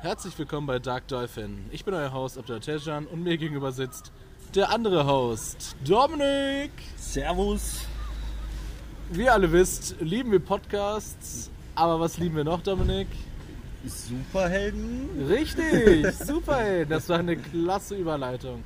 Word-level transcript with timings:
Herzlich 0.00 0.38
willkommen 0.38 0.68
bei 0.68 0.78
Dark 0.78 1.08
Dolphin. 1.08 1.64
Ich 1.72 1.84
bin 1.84 1.92
euer 1.92 2.12
Host 2.12 2.38
Abdel 2.38 2.60
Tejan 2.60 3.04
und 3.06 3.24
mir 3.24 3.36
gegenüber 3.36 3.72
sitzt 3.72 4.12
der 4.54 4.70
andere 4.70 5.04
Host, 5.04 5.74
Dominik. 5.84 6.70
Servus. 6.96 7.80
Wie 9.10 9.24
ihr 9.24 9.32
alle 9.32 9.50
wisst, 9.50 9.96
lieben 9.98 10.30
wir 10.30 10.38
Podcasts. 10.38 11.50
Aber 11.74 11.98
was 11.98 12.16
lieben 12.16 12.36
wir 12.36 12.44
noch, 12.44 12.62
Dominik? 12.62 13.08
Superhelden. 13.84 15.26
Richtig, 15.28 16.14
Superhelden. 16.24 16.90
Das 16.90 17.08
war 17.08 17.18
eine 17.18 17.36
klasse 17.36 17.96
Überleitung. 17.96 18.62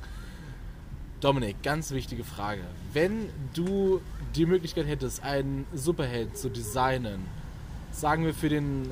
Dominik, 1.19 1.63
ganz 1.63 1.89
wichtige 1.89 2.23
Frage. 2.23 2.61
Wenn 2.93 3.27
du 3.55 4.01
die 4.35 4.45
Möglichkeit 4.45 4.85
hättest, 4.85 5.23
einen 5.23 5.65
Superheld 5.73 6.37
zu 6.37 6.49
designen, 6.49 7.25
sagen 7.91 8.23
wir 8.23 8.35
für 8.35 8.49
den 8.49 8.91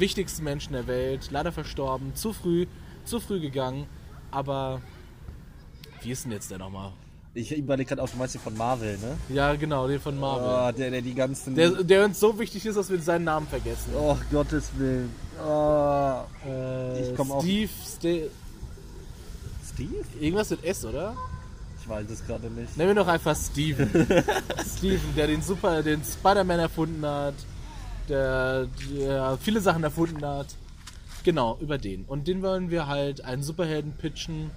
wichtigsten 0.00 0.44
Menschen 0.44 0.72
der 0.72 0.86
Welt, 0.86 1.28
leider 1.30 1.52
verstorben, 1.52 2.14
zu 2.14 2.32
früh, 2.32 2.66
zu 3.04 3.20
früh 3.20 3.40
gegangen, 3.40 3.86
aber 4.30 4.80
wie 6.02 6.10
ist 6.10 6.24
denn 6.24 6.32
jetzt 6.32 6.50
der 6.50 6.58
nochmal? 6.58 6.92
Ich 7.36 7.56
überlege 7.56 7.88
gerade 7.88 8.02
auch, 8.02 8.08
du 8.08 8.16
meinst 8.16 8.34
den 8.34 8.40
von 8.42 8.56
Marvel, 8.56 8.96
ne? 8.98 9.16
Ja, 9.28 9.54
genau, 9.56 9.88
den 9.88 9.98
von 10.00 10.18
Marvel. 10.18 10.46
Oh, 10.46 10.78
der, 10.78 10.90
der 10.92 11.02
die 11.02 11.14
ganzen. 11.14 11.56
Der, 11.56 11.70
der 11.82 12.04
uns 12.04 12.20
so 12.20 12.38
wichtig 12.38 12.64
ist, 12.64 12.76
dass 12.76 12.88
wir 12.90 13.00
seinen 13.00 13.24
Namen 13.24 13.48
vergessen. 13.48 13.92
oh, 13.96 14.16
Gottes 14.30 14.70
Willen. 14.76 15.10
Oh. 15.44 16.20
Äh, 16.46 17.10
ich 17.10 17.16
komm 17.16 17.32
auf- 17.32 17.42
Steve, 17.42 17.70
Ste 17.84 18.30
Steve? 19.72 20.04
irgendwas 20.20 20.50
mit 20.50 20.62
S, 20.64 20.84
oder? 20.84 21.16
Ich 21.80 21.88
weiß 21.88 22.08
es 22.08 22.24
gerade 22.24 22.48
nicht. 22.50 22.76
Nennen 22.76 22.90
wir 22.90 23.02
doch 23.02 23.08
einfach 23.08 23.36
Steven. 23.36 23.88
Steven, 24.76 25.14
der 25.16 25.26
den 25.26 25.42
Super, 25.42 25.82
den 25.82 26.02
Spider-Man 26.04 26.60
erfunden 26.60 27.04
hat, 27.04 27.34
der, 28.08 28.66
der 28.90 29.38
viele 29.40 29.60
Sachen 29.60 29.82
erfunden 29.82 30.24
hat. 30.24 30.48
Genau, 31.24 31.56
über 31.60 31.78
den. 31.78 32.04
Und 32.04 32.28
den 32.28 32.42
wollen 32.42 32.70
wir 32.70 32.86
halt 32.86 33.24
einen 33.24 33.42
Superhelden 33.42 33.92
pitchen. 33.92 34.50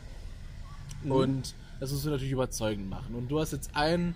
Und 1.06 1.56
das 1.80 1.92
müssen 1.92 2.06
wir 2.06 2.12
natürlich 2.12 2.34
überzeugend 2.34 2.90
machen. 2.90 3.16
Und 3.16 3.30
du 3.30 3.40
hast 3.40 3.54
jetzt 3.54 3.76
einen, 3.76 4.16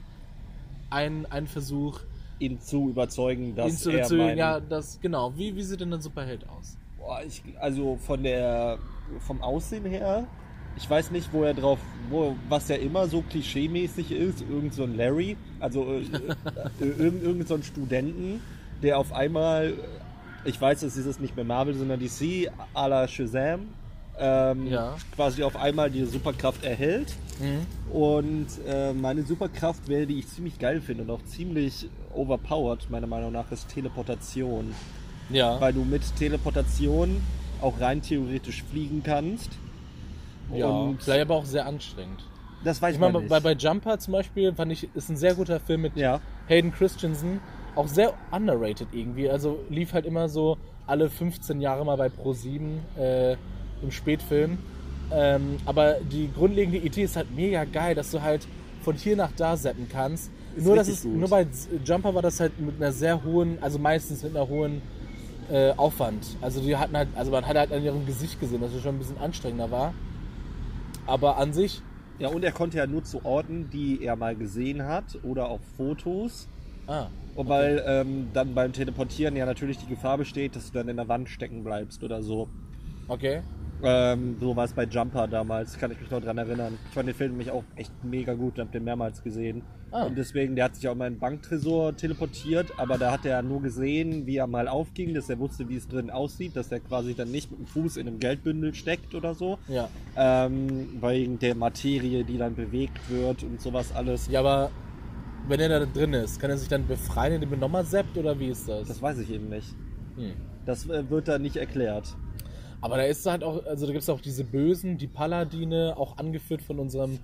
einen, 0.90 1.26
einen 1.28 1.48
Versuch, 1.48 2.02
Ihn 2.42 2.60
zu 2.60 2.90
überzeugen, 2.90 3.56
dass 3.56 3.72
ihn 3.72 3.78
zu 3.78 3.92
er 3.92 3.98
überzeugen. 4.00 4.24
mein, 4.26 4.38
Ja, 4.38 4.60
das, 4.60 5.00
genau. 5.00 5.32
Wie, 5.38 5.56
wie 5.56 5.62
sieht 5.62 5.80
denn 5.80 5.94
ein 5.94 6.02
Superheld 6.02 6.48
aus? 6.50 6.76
Boah, 6.98 7.22
ich, 7.24 7.44
also 7.60 7.98
von 7.98 8.24
der 8.24 8.80
vom 9.20 9.44
Aussehen 9.44 9.86
her, 9.86 10.28
ich 10.76 10.90
weiß 10.90 11.12
nicht, 11.12 11.32
wo 11.34 11.44
er 11.44 11.54
drauf, 11.54 11.78
wo, 12.10 12.36
was 12.50 12.68
er 12.72 12.80
immer 12.80 13.08
so 13.08 13.22
klischeemäßig 13.22 14.12
ist, 14.12 14.42
irgend 14.42 14.74
so 14.74 14.84
ein 14.84 14.98
Larry, 14.98 15.38
also 15.60 15.86
äh, 15.86 16.00
äh, 16.80 16.86
irgend, 16.86 17.24
irgend 17.24 17.48
so 17.48 17.54
ein 17.54 17.64
Studenten, 17.64 18.42
der 18.82 18.98
auf 18.98 19.14
einmal, 19.14 19.74
ich 20.46 20.60
weiß, 20.60 20.82
es 20.84 20.98
ist 20.98 21.20
nicht 21.22 21.36
mehr 21.36 21.46
Marvel, 21.46 21.74
sondern 21.76 22.00
DC, 22.00 22.50
à 22.74 22.88
la 22.88 23.08
Shazam, 23.08 23.68
ähm, 24.20 24.68
Ja. 24.68 24.96
quasi 25.16 25.44
auf 25.44 25.56
einmal 25.56 25.90
die 25.90 26.06
Superkraft 26.06 26.64
erhält. 26.64 27.14
Mhm. 27.40 27.94
Und 27.94 28.48
äh, 28.68 28.94
meine 28.94 29.24
Superkraft 29.24 29.88
wäre, 29.88 30.06
die 30.06 30.20
ich 30.20 30.28
ziemlich 30.28 30.60
geil 30.60 30.82
finde 30.82 31.04
und 31.04 31.10
auch 31.10 31.24
ziemlich 31.26 31.90
overpowered, 32.14 32.90
meiner 32.90 33.08
Meinung 33.08 33.32
nach, 33.32 33.52
ist 33.52 33.70
Teleportation 33.70 34.74
Ja. 35.30 35.60
weil 35.62 35.74
du 35.74 35.84
mit 35.84 36.02
Teleportation 36.18 37.22
auch 37.62 37.80
rein 37.80 38.02
theoretisch 38.02 38.64
fliegen 38.64 39.02
kannst. 39.04 39.50
ja. 40.54 40.68
Und 40.68 41.02
Vielleicht 41.04 41.22
aber 41.22 41.36
auch 41.36 41.46
sehr 41.46 41.66
anstrengend. 41.66 42.24
das 42.64 42.82
weiß 42.82 42.96
Ich 42.96 43.00
man 43.00 43.12
meine, 43.14 43.24
nicht. 43.26 43.30
bei, 43.30 43.40
bei 43.40 43.54
Jumper 43.54 43.98
zum 44.00 44.14
Beispiel 44.14 44.54
fand 44.54 44.72
ich, 44.72 44.90
ist 44.96 45.10
ein 45.10 45.18
sehr 45.18 45.36
guter 45.36 45.60
Film 45.60 45.82
mit 45.82 45.96
ja, 45.96 46.20
Hayden 46.48 46.72
Christensen. 46.74 47.40
Auch 47.76 47.88
sehr 47.88 48.14
underrated 48.32 48.90
irgendwie. 48.92 49.30
Also 49.30 49.60
lief 49.70 49.94
halt 49.94 50.06
immer 50.06 50.30
so 50.30 50.58
alle 50.88 51.10
15 51.10 51.62
Jahre 51.62 51.86
mal 51.86 51.98
bei 51.98 52.08
Pro7 52.08 53.00
äh, 53.00 53.38
im 53.82 53.92
Spätfilm. 53.92 54.58
Ähm, 55.12 55.58
aber 55.66 55.96
die 56.02 56.30
grundlegende 56.34 56.78
Idee 56.78 57.04
ist 57.04 57.16
halt 57.16 57.36
mega 57.36 57.66
geil, 57.66 57.96
dass 57.96 58.12
du 58.12 58.22
halt 58.22 58.48
von 58.82 58.96
hier 58.96 59.16
nach 59.16 59.32
da 59.36 59.56
zappen 59.56 59.88
kannst. 59.90 60.32
Ist 60.56 60.66
nur, 60.66 60.76
dass 60.76 60.88
es, 60.88 61.04
gut. 61.04 61.14
nur 61.14 61.30
bei 61.30 61.48
Jumper 61.86 62.14
war 62.14 62.22
das 62.22 62.40
halt 62.40 62.60
mit 62.60 62.76
einer 62.78 62.92
sehr 62.92 63.24
hohen, 63.24 63.58
also 63.62 63.80
meistens 63.80 64.24
mit 64.24 64.36
einer 64.36 64.48
hohen 64.48 64.82
äh, 65.50 65.72
Aufwand. 65.72 66.38
Also 66.42 66.62
die 66.62 66.76
hatten 66.76 66.96
halt, 66.96 67.10
also 67.16 67.32
man 67.32 67.46
hat 67.46 67.58
halt 67.58 67.72
an 67.72 67.84
ihrem 67.84 68.06
Gesicht 68.06 68.40
gesehen, 68.40 68.62
dass 68.62 68.74
es 68.74 68.82
schon 68.82 68.96
ein 68.96 69.00
bisschen 69.00 69.18
anstrengender 69.18 69.72
war. 69.72 69.94
Aber 71.06 71.38
an 71.38 71.54
sich, 71.54 71.82
ja, 72.20 72.30
und 72.30 72.44
er 72.44 72.52
konnte 72.52 72.78
ja 72.78 72.88
nur 72.88 73.04
zu 73.04 73.26
Orten, 73.26 73.70
die 73.70 74.04
er 74.04 74.16
mal 74.16 74.36
gesehen 74.36 74.84
hat 74.84 75.20
oder 75.24 75.50
auf 75.50 75.62
Fotos. 75.78 76.48
ah, 76.88 77.08
Und 77.36 77.50
weil 77.50 77.84
ähm, 77.88 78.28
dann 78.34 78.54
beim 78.54 78.74
Teleportieren 78.74 79.36
ja 79.36 79.46
natürlich 79.46 79.78
die 79.78 79.88
Gefahr 79.88 80.18
besteht, 80.18 80.56
dass 80.56 80.72
du 80.72 80.78
dann 80.78 80.90
in 80.90 80.98
der 80.98 81.08
Wand 81.08 81.30
stecken 81.30 81.64
bleibst 81.64 82.04
oder 82.04 82.22
so. 82.22 82.50
okay. 83.08 83.42
Ähm, 83.84 84.38
so 84.40 84.56
war 84.56 84.66
es 84.66 84.74
bei 84.74 84.84
Jumper 84.84 85.28
damals, 85.28 85.78
kann 85.78 85.92
ich 85.92 86.00
mich 86.00 86.12
noch 86.12 86.22
dran 86.22 86.38
erinnern. 86.38 86.78
Ich 86.90 86.94
fand 86.94 87.08
den 87.08 87.16
Film 87.16 87.32
nämlich 87.32 87.52
auch 87.52 87.64
echt 87.76 87.92
mega 88.04 88.34
gut, 88.34 88.60
hab 88.60 88.72
den 88.72 88.84
mehrmals 88.84 89.24
gesehen. 89.24 89.64
Ah. 89.92 90.04
Und 90.04 90.18
deswegen, 90.18 90.56
der 90.56 90.66
hat 90.66 90.76
sich 90.76 90.88
auch 90.88 90.96
mal 90.96 91.08
in 91.08 91.16
den 91.16 91.20
Banktresor 91.20 91.96
teleportiert, 91.98 92.72
aber 92.78 92.98
da 92.98 93.12
hat 93.12 93.26
er 93.26 93.42
nur 93.42 93.62
gesehen, 93.62 94.26
wie 94.26 94.38
er 94.38 94.48
mal 94.48 94.68
aufging, 94.68 95.14
dass 95.14 95.30
er 95.30 95.40
wusste, 95.40 95.68
wie 95.68 95.76
es 95.76 95.88
drin 95.88 96.10
aussieht, 96.10 96.56
dass 96.56 96.72
er 96.72 96.80
quasi 96.80 97.14
dann 97.14 97.32
nicht 97.32 97.52
mit 97.52 97.60
dem 97.60 97.66
Fuß 97.66 97.98
in 97.98 98.08
einem 98.08 98.20
Geldbündel 98.20 98.74
steckt 98.74 99.16
oder 99.16 99.34
so. 99.34 99.58
Ja. 99.68 99.90
Ähm, 100.16 101.02
wegen 101.02 101.40
der 101.40 101.56
Materie, 101.56 102.24
die 102.24 102.38
dann 102.38 102.56
bewegt 102.56 103.10
wird 103.10 103.44
und 103.44 103.60
sowas 103.60 103.94
alles. 103.94 104.30
Ja, 104.30 104.40
aber 104.40 104.72
wenn 105.48 105.60
er 105.60 105.70
da 105.70 105.86
drin 105.86 106.14
ist, 106.14 106.40
kann 106.40 106.50
er 106.50 106.58
sich 106.58 106.68
dann 106.70 106.88
befreien, 106.88 107.34
indem 107.34 107.54
er 107.54 107.58
nochmal 107.60 107.86
zappt 107.86 108.18
oder 108.18 108.40
wie 108.40 108.48
ist 108.50 108.68
das? 108.70 108.88
Das 108.88 109.02
weiß 109.02 109.20
ich 109.20 109.30
eben 109.32 109.50
nicht. 109.50 109.68
Hm. 110.16 110.34
Das 110.66 110.88
äh, 110.90 111.10
wird 111.10 111.28
da 111.28 111.40
nicht 111.40 111.56
erklärt. 111.58 112.16
Aber 112.82 112.98
da 112.98 113.04
ist 113.04 113.26
halt 113.26 113.44
auch, 113.44 113.66
also 113.66 113.86
da 113.86 113.92
gibt 113.92 114.04
es 114.04 114.10
auch 114.10 114.22
diese 114.22 114.44
Bösen, 114.44 114.98
die 114.98 115.08
Paladine, 115.08 115.96
auch 115.98 116.18
angeführt 116.18 116.62
von 116.62 116.80
unserem 116.80 117.20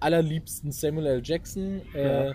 allerliebsten 0.00 0.72
Samuel 0.72 1.06
L. 1.06 1.22
Jackson. 1.24 1.80
Äh, 1.94 2.28
Ja. 2.28 2.34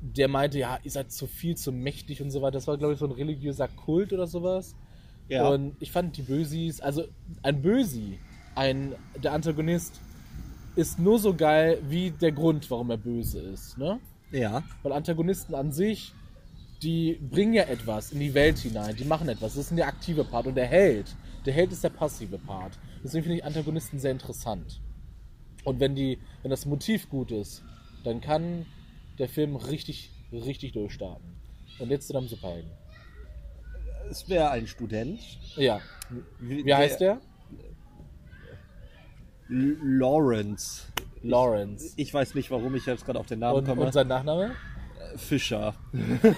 der 0.00 0.28
meinte, 0.28 0.58
ja, 0.58 0.78
ihr 0.84 0.90
seid 0.90 1.10
zu 1.10 1.26
viel, 1.26 1.56
zu 1.56 1.72
mächtig 1.72 2.22
und 2.22 2.30
so 2.30 2.40
weiter. 2.40 2.52
Das 2.52 2.66
war, 2.68 2.76
glaube 2.78 2.92
ich, 2.94 2.98
so 3.00 3.06
ein 3.06 3.12
religiöser 3.12 3.68
Kult 3.68 4.12
oder 4.12 4.26
sowas. 4.26 4.74
Ja. 5.28 5.48
Und 5.48 5.74
ich 5.80 5.90
fand 5.92 6.16
die 6.16 6.22
Bösis, 6.22 6.80
also 6.80 7.04
ein 7.42 7.60
Bösi, 7.60 8.18
ein, 8.54 8.94
der 9.22 9.32
Antagonist, 9.32 10.00
ist 10.76 10.98
nur 10.98 11.18
so 11.18 11.34
geil 11.34 11.78
wie 11.88 12.12
der 12.12 12.32
Grund, 12.32 12.70
warum 12.70 12.90
er 12.90 12.96
böse 12.96 13.40
ist. 13.40 13.76
Ne? 13.76 13.98
Ja. 14.30 14.62
Weil 14.82 14.92
Antagonisten 14.92 15.54
an 15.54 15.72
sich, 15.72 16.12
die 16.82 17.14
bringen 17.14 17.54
ja 17.54 17.64
etwas 17.64 18.12
in 18.12 18.20
die 18.20 18.34
Welt 18.34 18.58
hinein, 18.58 18.94
die 18.96 19.04
machen 19.04 19.28
etwas. 19.28 19.54
Das 19.54 19.70
ist 19.70 19.76
der 19.76 19.86
aktive 19.86 20.24
Part. 20.24 20.46
Und 20.46 20.54
der 20.54 20.66
Held, 20.66 21.14
der 21.44 21.54
Held 21.54 21.72
ist 21.72 21.82
der 21.82 21.90
passive 21.90 22.38
Part. 22.38 22.78
Deswegen 23.02 23.24
finde 23.24 23.38
ich 23.38 23.44
Antagonisten 23.44 23.98
sehr 23.98 24.12
interessant. 24.12 24.80
Und 25.64 25.80
wenn, 25.80 25.94
die, 25.94 26.18
wenn 26.42 26.50
das 26.50 26.66
Motiv 26.66 27.08
gut 27.08 27.30
ist, 27.30 27.62
dann 28.04 28.20
kann 28.20 28.66
der 29.18 29.28
Film 29.28 29.56
richtig, 29.56 30.10
richtig 30.32 30.72
durchstarten. 30.72 31.36
Und 31.78 31.90
jetzt 31.90 32.06
zu 32.06 32.12
deinem 32.12 32.28
Superhelden. 32.28 32.70
Es 34.10 34.28
wäre 34.28 34.50
ein 34.50 34.66
Student. 34.66 35.20
Ja. 35.56 35.80
Wie 36.40 36.72
heißt 36.74 37.00
der? 37.00 37.20
Lawrence. 39.48 40.84
Lawrence. 41.22 41.92
Ich 41.96 42.12
weiß 42.12 42.34
nicht, 42.34 42.50
warum 42.50 42.74
ich 42.74 42.86
jetzt 42.86 43.04
gerade 43.04 43.18
auf 43.18 43.26
den 43.26 43.38
Namen 43.40 43.58
Und, 43.58 43.66
komme. 43.66 43.82
und 43.82 43.92
sein 43.92 44.08
Nachname? 44.08 44.52
Fischer. 45.16 45.74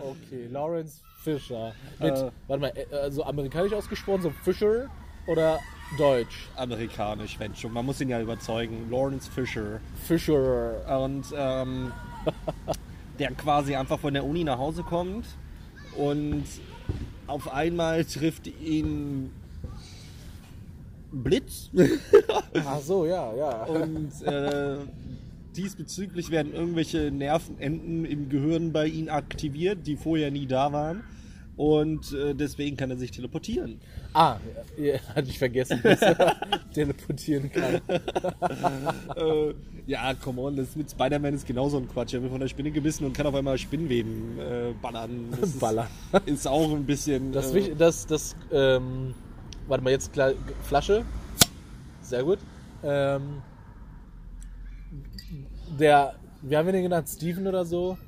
Okay, 0.00 0.46
Lawrence 0.50 1.00
Fisher. 1.22 1.72
Mit, 1.98 2.14
Äh. 2.14 2.30
warte 2.46 2.60
mal, 2.60 2.72
äh, 2.76 2.94
also 2.94 3.24
amerikanisch 3.24 3.72
ausgesprochen, 3.72 4.22
so 4.22 4.30
Fisher 4.44 4.88
oder 5.26 5.58
Deutsch? 5.96 6.48
Amerikanisch, 6.56 7.38
wenn 7.38 7.54
schon. 7.56 7.72
Man 7.72 7.84
muss 7.84 8.00
ihn 8.00 8.08
ja 8.08 8.20
überzeugen. 8.20 8.88
Lawrence 8.90 9.28
Fisher. 9.30 9.80
Fisher. 10.06 11.00
Und 11.02 11.26
ähm, 11.34 11.92
der 13.18 13.32
quasi 13.32 13.74
einfach 13.74 13.98
von 13.98 14.14
der 14.14 14.24
Uni 14.24 14.44
nach 14.44 14.58
Hause 14.58 14.82
kommt 14.84 15.26
und 15.96 16.44
auf 17.26 17.52
einmal 17.52 18.04
trifft 18.04 18.46
ihn 18.46 19.32
Blitz 21.10 21.70
Ach 22.54 22.80
so, 22.80 23.06
ja, 23.06 23.34
ja. 23.34 23.64
und 23.64 24.10
äh, 24.22 24.78
diesbezüglich 25.56 26.30
werden 26.30 26.54
irgendwelche 26.54 27.10
Nervenenden 27.10 28.04
im 28.04 28.28
Gehirn 28.28 28.72
bei 28.72 28.86
ihm 28.86 29.08
aktiviert, 29.08 29.86
die 29.86 29.96
vorher 29.96 30.30
nie 30.30 30.46
da 30.46 30.72
waren. 30.72 31.02
Und 31.56 32.12
äh, 32.12 32.36
deswegen 32.36 32.76
kann 32.76 32.88
er 32.90 32.96
sich 32.96 33.10
teleportieren. 33.10 33.80
Ah, 34.14 34.36
ja, 34.78 35.00
hatte 35.16 35.28
ich 35.28 35.40
vergessen, 35.40 35.80
dass 35.82 36.00
er 36.00 36.36
teleportieren 36.72 37.50
kann. 37.50 37.80
äh, 39.16 39.54
ja, 39.88 40.14
come 40.14 40.40
on, 40.40 40.54
das 40.54 40.76
mit 40.76 40.88
Spider-Man 40.88 41.34
ist 41.34 41.48
genauso 41.48 41.78
ein 41.78 41.88
Quatsch. 41.88 42.14
Er 42.14 42.22
wird 42.22 42.30
von 42.30 42.40
der 42.40 42.46
Spinne 42.46 42.70
gebissen 42.70 43.04
und 43.06 43.12
kann 43.12 43.26
auf 43.26 43.34
einmal 43.34 43.58
Spinnweben 43.58 44.38
äh, 44.38 44.72
ballern. 44.80 45.30
Das 45.32 45.50
ist, 45.50 45.58
Ballern. 45.58 45.88
Ist 46.26 46.46
auch 46.46 46.72
ein 46.72 46.86
bisschen. 46.86 47.32
Das, 47.32 47.52
äh, 47.52 47.74
das, 47.74 48.06
das, 48.06 48.36
ähm, 48.52 49.14
warte 49.68 49.84
mal, 49.84 49.90
jetzt 49.90 50.12
klar, 50.12 50.32
Flasche. 50.62 51.04
Sehr 52.02 52.24
gut. 52.24 52.38
Ähm, 52.82 53.42
der, 55.78 56.14
wie 56.42 56.56
haben 56.56 56.66
wir 56.66 56.72
den 56.72 56.82
genannt? 56.82 57.08
Steven 57.08 57.46
oder 57.46 57.64
so? 57.64 57.98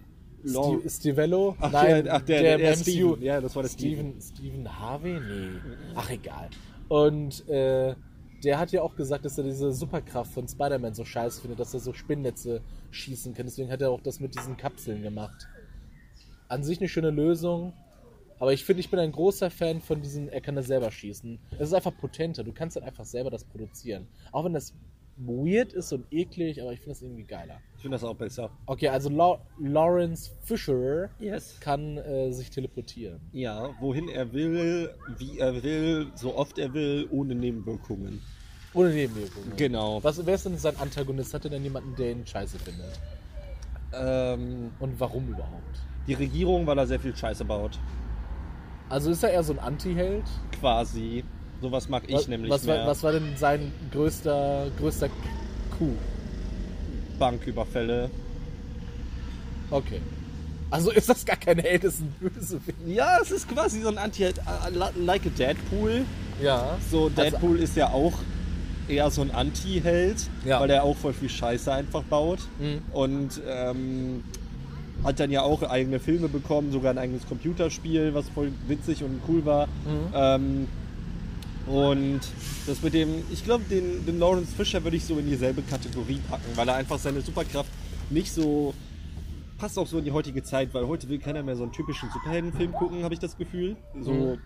Steve, 0.44 0.88
Stivello? 0.88 1.56
Ach, 1.60 1.70
Nein, 1.70 2.04
der, 2.04 2.14
ach, 2.14 2.22
der, 2.22 2.42
der, 2.42 2.58
der, 2.58 2.76
MCU. 2.76 2.82
Steven. 2.82 3.22
Ja, 3.22 3.40
das 3.40 3.54
war 3.54 3.62
der. 3.62 3.70
Steven, 3.70 4.20
Steven 4.20 4.80
Harvey? 4.80 5.20
Nee. 5.20 5.58
Ach, 5.94 6.08
egal. 6.10 6.48
Und 6.88 7.46
äh, 7.48 7.94
der 8.42 8.58
hat 8.58 8.72
ja 8.72 8.82
auch 8.82 8.96
gesagt, 8.96 9.24
dass 9.24 9.36
er 9.36 9.44
diese 9.44 9.72
Superkraft 9.72 10.32
von 10.32 10.48
Spider-Man 10.48 10.94
so 10.94 11.04
scheiße 11.04 11.42
findet, 11.42 11.60
dass 11.60 11.74
er 11.74 11.80
so 11.80 11.92
Spinnnetze 11.92 12.62
schießen 12.90 13.34
kann. 13.34 13.46
Deswegen 13.46 13.70
hat 13.70 13.82
er 13.82 13.90
auch 13.90 14.00
das 14.00 14.18
mit 14.18 14.34
diesen 14.34 14.56
Kapseln 14.56 15.02
gemacht. 15.02 15.46
An 16.48 16.64
sich 16.64 16.80
eine 16.80 16.88
schöne 16.88 17.10
Lösung. 17.10 17.74
Aber 18.40 18.52
ich 18.52 18.64
finde, 18.64 18.80
ich 18.80 18.90
bin 18.90 18.98
ein 18.98 19.12
großer 19.12 19.50
Fan 19.50 19.80
von 19.80 20.00
diesen, 20.02 20.28
er 20.28 20.40
kann 20.40 20.56
das 20.56 20.66
selber 20.66 20.90
schießen. 20.90 21.38
Es 21.58 21.68
ist 21.68 21.74
einfach 21.74 21.96
potenter. 21.96 22.42
Du 22.42 22.52
kannst 22.52 22.74
dann 22.74 22.82
einfach 22.84 23.04
selber 23.04 23.30
das 23.30 23.44
produzieren. 23.44 24.08
Auch 24.32 24.44
wenn 24.44 24.54
das 24.54 24.74
weird 25.18 25.74
ist 25.74 25.92
und 25.92 26.06
eklig, 26.10 26.62
aber 26.62 26.72
ich 26.72 26.78
finde 26.80 26.92
das 26.92 27.02
irgendwie 27.02 27.24
geiler. 27.24 27.60
Ich 27.76 27.82
finde 27.82 27.96
das 27.96 28.04
auch 28.04 28.14
besser. 28.16 28.50
Okay, 28.64 28.88
also 28.88 29.10
Lau 29.10 29.38
Lawrence 29.58 30.30
Fisher 30.40 31.10
Yes. 31.18 31.58
kann 31.60 31.98
äh, 31.98 32.32
sich 32.32 32.48
teleportieren. 32.48 33.20
Ja, 33.32 33.74
wohin 33.80 34.08
er 34.08 34.32
will, 34.32 34.90
wie 35.18 35.38
er 35.38 35.62
will, 35.62 36.10
so 36.14 36.34
oft 36.34 36.58
er 36.58 36.72
will, 36.72 37.06
ohne 37.10 37.34
Nebenwirkungen. 37.34 38.22
Ohne 38.72 38.94
Nebenwirkungen. 38.94 39.52
Genau. 39.58 40.02
Was, 40.02 40.24
wer 40.24 40.34
ist 40.34 40.46
denn 40.46 40.56
sein 40.56 40.76
Antagonist? 40.78 41.34
Hat 41.34 41.44
er 41.44 41.50
denn 41.50 41.62
jemanden, 41.64 41.94
der 41.96 42.12
ihn 42.12 42.26
scheiße 42.26 42.58
findet? 42.58 42.98
Ähm, 43.92 44.70
Und 44.78 44.98
warum 44.98 45.28
überhaupt? 45.28 45.80
die 46.06 46.14
Regierung, 46.14 46.66
weil 46.66 46.78
er 46.78 46.86
sehr 46.86 46.98
viel 46.98 47.14
Scheiße 47.14 47.44
baut. 47.44 47.78
Also 48.90 49.10
ist 49.12 49.22
er 49.22 49.30
eher 49.30 49.42
so 49.42 49.52
ein 49.54 49.58
Anti-Held? 49.60 50.24
Quasi. 50.58 51.24
Sowas 51.62 51.88
mag 51.88 52.02
ich 52.08 52.14
was, 52.16 52.28
nämlich 52.28 52.50
was, 52.50 52.64
mehr. 52.64 52.80
war, 52.80 52.86
was 52.88 53.02
war 53.02 53.12
denn 53.12 53.36
sein 53.36 53.72
größter, 53.92 54.66
größter 54.78 55.08
Coup? 55.78 55.96
Banküberfälle. 57.18 58.10
Okay. 59.70 60.00
Also 60.70 60.90
ist 60.90 61.08
das 61.08 61.24
gar 61.24 61.36
kein 61.36 61.58
Held, 61.58 61.84
ist 61.84 62.00
ein 62.00 62.14
Bösewicht. 62.20 62.78
Ja, 62.86 63.18
es 63.20 63.30
ist 63.30 63.48
quasi 63.48 63.80
so 63.80 63.88
ein 63.88 63.98
Anti-Held, 63.98 64.38
äh, 64.38 65.00
like 65.00 65.26
a 65.26 65.30
Deadpool. 65.36 66.02
Ja. 66.42 66.76
So, 66.90 67.04
Also- 67.04 67.10
Deadpool 67.10 67.58
ist 67.58 67.76
ja 67.76 67.88
auch 67.90 68.14
eher 68.88 69.10
so 69.10 69.22
ein 69.22 69.30
Anti-Held, 69.30 70.16
Ja. 70.44 70.60
weil 70.60 70.70
er 70.70 70.82
auch 70.82 70.96
voll 70.96 71.12
viel 71.12 71.28
Scheiße 71.28 71.72
einfach 71.72 72.02
baut. 72.04 72.40
Mhm. 72.58 72.82
Und 72.92 73.40
ähm, 73.46 74.24
hat 75.04 75.20
dann 75.20 75.30
ja 75.30 75.42
auch 75.42 75.62
eigene 75.62 75.98
Filme 76.00 76.28
bekommen, 76.28 76.72
sogar 76.72 76.92
ein 76.92 76.98
eigenes 76.98 77.26
Computerspiel, 77.26 78.14
was 78.14 78.28
voll 78.28 78.52
witzig 78.66 79.02
und 79.02 79.20
cool 79.28 79.44
war. 79.44 79.66
Mhm. 79.66 80.12
Ähm, 80.14 80.68
und 81.66 82.20
das 82.66 82.82
mit 82.82 82.94
dem, 82.94 83.22
ich 83.30 83.44
glaube, 83.44 83.64
den, 83.70 84.04
den 84.04 84.18
Lawrence 84.18 84.54
Fisher 84.54 84.82
würde 84.82 84.96
ich 84.96 85.04
so 85.04 85.18
in 85.18 85.26
dieselbe 85.26 85.62
Kategorie 85.62 86.20
packen, 86.28 86.56
weil 86.56 86.68
er 86.68 86.74
einfach 86.74 86.98
seine 86.98 87.20
Superkraft 87.20 87.70
nicht 88.10 88.32
so 88.32 88.74
passt 89.60 89.78
auch 89.78 89.86
so 89.86 89.98
in 89.98 90.04
die 90.04 90.12
heutige 90.12 90.42
Zeit, 90.42 90.72
weil 90.72 90.86
heute 90.86 91.08
will 91.08 91.18
keiner 91.18 91.42
mehr 91.42 91.54
so 91.54 91.64
einen 91.64 91.72
typischen 91.72 92.08
Superheldenfilm 92.10 92.72
gucken, 92.72 93.04
habe 93.04 93.12
ich 93.12 93.20
das 93.20 93.36
Gefühl. 93.36 93.76
So 94.00 94.12
Mhm. 94.12 94.38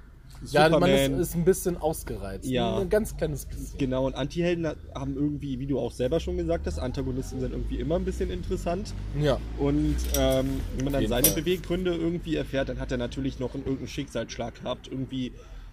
Ja, 0.50 0.68
man 0.68 0.82
ist, 0.90 1.00
Superman. 1.04 1.20
ist 1.20 1.34
ein 1.34 1.44
bisschen 1.44 1.76
ausgereizt. 1.76 2.46
Ja. 2.46 2.78
Ein 2.78 2.88
ganz 2.88 3.16
kleines 3.16 3.46
bisschen. 3.46 3.78
Genau, 3.78 4.06
und 4.06 4.14
Antihelden 4.14 4.66
haben 4.94 5.14
irgendwie, 5.16 5.58
wie 5.58 5.66
du 5.66 5.78
auch 5.78 5.92
selber 5.92 6.20
schon 6.20 6.36
gesagt 6.36 6.66
hast, 6.66 6.78
Antagonisten 6.78 7.40
sind 7.40 7.52
irgendwie 7.52 7.78
immer 7.78 7.96
ein 7.96 8.04
bisschen 8.04 8.30
interessant. 8.30 8.92
Ja. 9.18 9.38
Und 9.58 9.96
ähm, 10.16 10.60
wenn 10.76 10.84
man 10.84 10.92
dann 10.92 11.06
seine 11.06 11.26
Fall. 11.28 11.36
Beweggründe 11.36 11.94
irgendwie 11.94 12.36
erfährt, 12.36 12.68
dann 12.68 12.78
hat 12.78 12.92
er 12.92 12.98
natürlich 12.98 13.38
noch 13.38 13.54
einen, 13.54 13.62
irgendeinen 13.64 13.88
Schicksalsschlag 13.88 14.62
gehabt. 14.62 14.88
Irgendwie, 14.88 15.32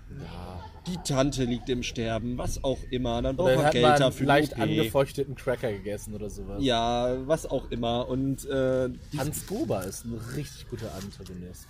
ja. 0.09 0.63
die 0.87 0.97
Tante 1.03 1.43
liegt 1.43 1.67
im 1.69 1.83
Sterben, 1.83 2.37
was 2.37 2.63
auch 2.63 2.79
immer. 2.91 3.21
Dann 3.21 3.35
braucht 3.35 3.55
man 3.55 3.71
Geld 3.71 3.83
man 3.83 3.99
dafür. 3.99 4.27
leicht 4.27 4.53
OP. 4.53 4.59
angefeuchteten 4.61 5.35
Cracker 5.35 5.71
gegessen 5.71 6.13
oder 6.13 6.29
sowas. 6.29 6.63
Ja, 6.63 7.17
was 7.27 7.45
auch 7.45 7.69
immer. 7.71 8.07
Und 8.07 8.45
äh, 8.45 8.89
Hans 9.17 9.47
Gruber 9.47 9.83
ist 9.83 10.05
ein 10.05 10.19
richtig 10.35 10.69
guter 10.69 10.93
Antagonist. 10.95 11.67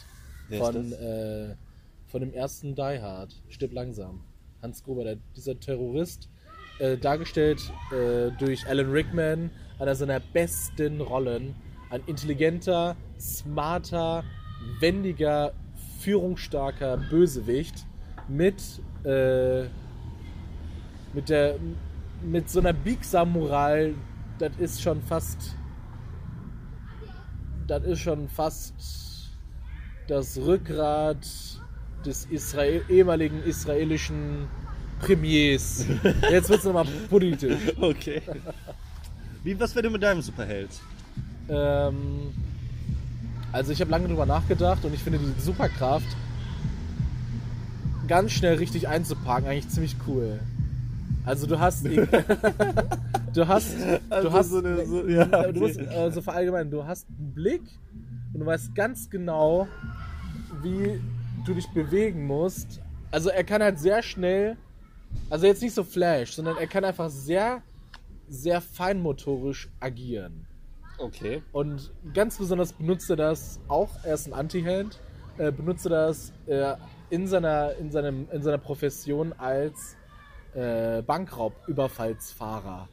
Wer 0.50 0.60
ist 0.60 0.66
Von, 0.66 0.90
das? 0.92 1.00
äh, 1.00 1.56
von 2.12 2.22
dem 2.22 2.34
ersten 2.34 2.76
Die 2.76 3.00
Hard. 3.02 3.42
Stirb 3.48 3.72
langsam. 3.74 4.22
Hans 4.62 4.84
Gruber, 4.84 5.04
der, 5.04 5.18
dieser 5.36 5.60
Terrorist, 5.60 6.30
äh, 6.80 6.98
dargestellt 6.98 7.72
äh, 7.92 8.32
durch 8.38 8.68
Alan 8.68 8.92
Rickman, 8.92 9.50
einer 9.80 9.96
seiner 9.96 10.20
besten 10.20 11.00
Rollen. 11.02 11.56
Ein 11.90 12.02
intelligenter, 12.06 12.96
smarter, 13.20 14.24
wendiger, 14.80 15.54
führungsstarker 16.00 16.98
Bösewicht 17.10 17.86
mit, 18.28 18.62
äh, 19.04 19.64
mit 21.14 21.30
der 21.30 21.56
mit 22.24 22.50
so 22.50 22.60
einer 22.60 22.74
biegsamen 22.74 23.34
Moral, 23.34 23.96
das 24.38 24.56
ist 24.58 24.82
schon 24.82 25.02
fast 25.02 25.56
das 27.68 27.84
ist 27.84 28.00
schon 28.00 28.28
fast 28.30 28.76
das 30.08 30.38
Rückgrat 30.38 31.26
des 32.06 32.26
Israel 32.26 32.82
ehemaligen 32.90 33.44
israelischen 33.44 34.48
Premiers. 35.00 35.86
Jetzt 36.30 36.50
wird 36.50 36.60
es 36.60 36.66
nochmal 36.66 36.86
politisch. 37.10 37.58
okay. 37.82 38.22
Wie, 39.44 39.60
was 39.60 39.74
wäre 39.76 39.84
denn 39.84 39.92
mit 39.94 40.04
deinem 40.04 40.22
Superheld? 40.22 40.70
Ähm, 41.50 42.32
also 43.52 43.72
ich 43.72 43.82
habe 43.82 43.90
lange 43.92 44.08
drüber 44.08 44.26
nachgedacht 44.26 44.86
und 44.86 44.94
ich 44.94 45.02
finde 45.02 45.20
die 45.20 45.42
Superkraft 45.42 46.06
ganz 48.08 48.32
schnell 48.32 48.56
richtig 48.58 48.88
einzuparken 48.88 49.48
eigentlich 49.50 49.70
ziemlich 49.70 49.96
cool. 50.08 50.40
Also 51.26 51.48
du 51.48 51.60
hast 51.60 51.86
du 53.34 53.48
hast 53.48 53.68
du 53.78 54.00
Also 54.10 54.32
hast 54.34 54.50
so 54.50 54.58
eine- 54.60 54.86
so- 54.86 55.08
ja, 55.08 55.26
du 55.52 55.60
musst 55.60 55.80
okay. 55.80 55.88
also 55.96 56.22
verallgemeinern, 56.22 56.72
du 56.72 56.84
hast 56.86 57.06
einen 57.08 57.34
Blick 57.34 57.62
und 58.34 58.40
du 58.42 58.46
weißt 58.46 58.74
ganz 58.76 59.10
genau, 59.10 59.68
wie 60.64 61.00
du 61.46 61.54
dich 61.54 61.68
bewegen 61.74 62.26
musst. 62.26 62.82
Also 63.12 63.30
er 63.30 63.44
kann 63.44 63.62
halt 63.62 63.80
sehr 63.80 64.02
schnell 64.02 64.58
also 65.30 65.46
jetzt 65.46 65.62
nicht 65.62 65.74
so 65.74 65.84
Flash, 65.84 66.34
sondern 66.34 66.58
er 66.58 66.68
kann 66.68 66.84
einfach 66.84 67.10
sehr 67.10 67.62
sehr 68.28 68.62
feinmotorisch 68.62 69.70
agieren. 69.80 70.48
Okay. 70.98 71.44
Und 71.52 71.92
ganz 72.14 72.38
besonders 72.38 72.72
benutzt 72.72 73.10
er 73.10 73.18
das 73.18 73.60
auch, 73.68 73.90
er 74.04 74.14
ist 74.14 74.28
ein 74.28 74.34
Anti-Held, 74.34 75.02
äh, 75.38 75.52
benutzt 75.52 75.86
er 75.86 75.90
das 75.90 76.32
äh, 76.46 76.76
in, 77.10 77.28
seiner, 77.28 77.76
in, 77.76 77.92
seinem, 77.92 78.30
in 78.32 78.42
seiner 78.42 78.58
Profession 78.58 79.34
als 79.34 79.98
äh, 80.54 81.02
Bankraubüberfallsfahrer, 81.02 82.88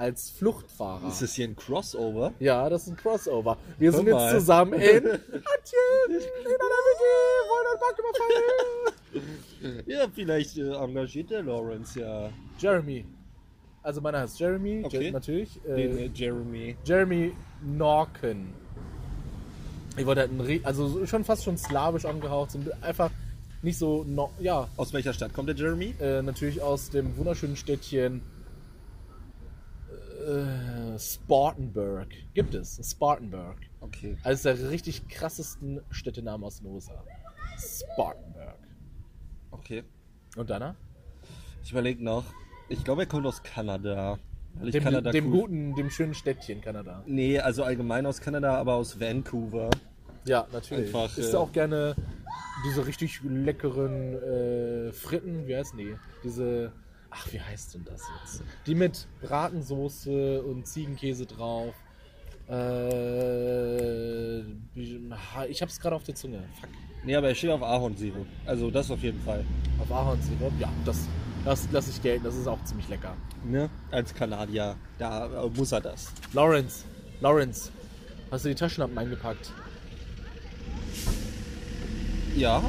als 0.00 0.30
Fluchtfahrer. 0.30 1.06
Ist 1.08 1.20
das 1.22 1.34
hier 1.34 1.46
ein 1.46 1.54
Crossover? 1.56 2.32
ja, 2.40 2.68
das 2.70 2.84
ist 2.84 2.88
ein 2.88 2.96
Crossover. 2.96 3.56
Wir 3.78 3.90
Hör 3.92 3.98
sind 3.98 4.06
jetzt 4.06 4.14
mal. 4.14 4.30
zusammen 4.32 4.72
in 4.74 4.80
einen. 5.10 5.20
Ja, 9.86 10.06
vielleicht 10.14 10.56
äh, 10.56 10.72
engagiert 10.72 11.30
der 11.30 11.42
Lawrence 11.42 12.00
ja 12.00 12.30
Jeremy. 12.58 13.04
Also 13.82 14.00
meiner 14.00 14.20
heißt 14.20 14.38
Jeremy, 14.38 14.82
Okay. 14.84 15.02
Je- 15.04 15.10
natürlich. 15.10 15.60
den 15.66 15.98
Äh, 15.98 16.04
äh, 16.06 16.10
Jeremy. 16.14 16.76
Jeremy 16.84 17.32
Norken. 17.62 18.52
Ich 19.96 20.06
wollte 20.06 20.22
halt 20.22 20.32
ein, 20.32 20.40
Re- 20.40 20.60
also 20.62 21.04
schon 21.06 21.24
fast 21.24 21.44
schon 21.44 21.58
slawisch 21.58 22.04
angehaucht, 22.04 22.50
einfach 22.80 23.10
nicht 23.62 23.76
so, 23.78 24.04
no, 24.06 24.30
ja, 24.38 24.68
Aus 24.76 24.92
welcher 24.92 25.12
Stadt 25.12 25.34
kommt 25.34 25.48
der 25.48 25.56
Jeremy? 25.56 25.94
äh, 26.00 26.22
natürlich 26.22 26.62
aus 26.62 26.88
dem 26.90 27.16
wunderschönen 27.18 27.56
Städtchen 27.56 28.22
äh, 30.20 30.98
Spartanburg. 30.98 32.08
Gibt 32.34 32.54
es, 32.54 32.80
Spartanburg. 32.90 33.56
Okay. 33.80 34.16
Eines 34.24 34.42
der 34.42 34.70
richtig 34.70 35.08
krassesten 35.08 35.80
Städtenamen 35.90 36.44
aus 36.44 36.58
den 36.58 36.66
USA. 36.68 37.02
Spartanburg. 37.58 38.58
Okay. 39.50 39.84
Und 40.36 40.50
deiner? 40.50 40.76
Ich 41.62 41.72
überlege 41.72 42.02
noch. 42.02 42.24
Ich 42.68 42.84
glaube, 42.84 43.02
er 43.02 43.06
kommt 43.06 43.26
aus 43.26 43.42
Kanada. 43.42 44.18
Dem, 44.54 44.82
Kanada 44.82 45.10
dem 45.12 45.26
cool- 45.26 45.40
guten, 45.42 45.74
dem 45.76 45.90
schönen 45.90 46.14
Städtchen 46.14 46.60
Kanada. 46.60 47.02
Nee, 47.06 47.38
also 47.38 47.62
allgemein 47.64 48.04
aus 48.06 48.20
Kanada, 48.20 48.56
aber 48.56 48.74
aus 48.74 48.98
Vancouver. 49.00 49.70
Ja, 50.24 50.46
natürlich. 50.52 50.86
Einfach, 50.94 51.16
Isst 51.16 51.34
äh, 51.34 51.36
auch 51.36 51.52
gerne 51.52 51.94
diese 52.66 52.86
richtig 52.86 53.20
leckeren 53.22 54.14
äh, 54.14 54.92
Fritten? 54.92 55.46
Wie 55.46 55.56
heißen 55.56 55.78
die? 55.78 55.94
Diese. 56.24 56.72
Ach, 57.10 57.32
wie 57.32 57.40
heißt 57.40 57.74
denn 57.74 57.84
das 57.84 58.02
jetzt? 58.20 58.42
Die 58.66 58.74
mit 58.74 59.06
Bratensoße 59.20 60.42
und 60.42 60.66
Ziegenkäse 60.66 61.26
drauf. 61.26 61.74
Äh, 62.48 64.40
ich 65.48 65.62
hab's 65.62 65.78
gerade 65.80 65.96
auf 65.96 66.04
der 66.04 66.14
Zunge. 66.14 66.42
Fuck. 66.60 66.70
Nee, 67.04 67.16
aber 67.16 67.28
er 67.28 67.34
steht 67.34 67.50
auf 67.50 67.62
Ahornsirup. 67.62 68.26
Also 68.46 68.70
das 68.70 68.90
auf 68.90 69.02
jeden 69.02 69.20
Fall. 69.20 69.44
Auf 69.80 69.90
Ahornsirup? 69.90 70.52
Ja, 70.58 70.68
das, 70.84 71.08
das 71.44 71.68
lasse 71.72 71.90
ich 71.90 72.02
gelten. 72.02 72.24
Das 72.24 72.36
ist 72.36 72.46
auch 72.46 72.62
ziemlich 72.64 72.88
lecker. 72.88 73.16
Ne? 73.44 73.70
Als 73.90 74.14
Kanadier. 74.14 74.76
Da 74.98 75.44
äh, 75.44 75.48
muss 75.48 75.72
er 75.72 75.80
das. 75.80 76.12
Lawrence, 76.32 76.84
Lawrence, 77.20 77.70
hast 78.30 78.44
du 78.44 78.50
die 78.50 78.54
Taschenlampen 78.54 78.98
eingepackt? 78.98 79.52
Ja. 82.36 82.62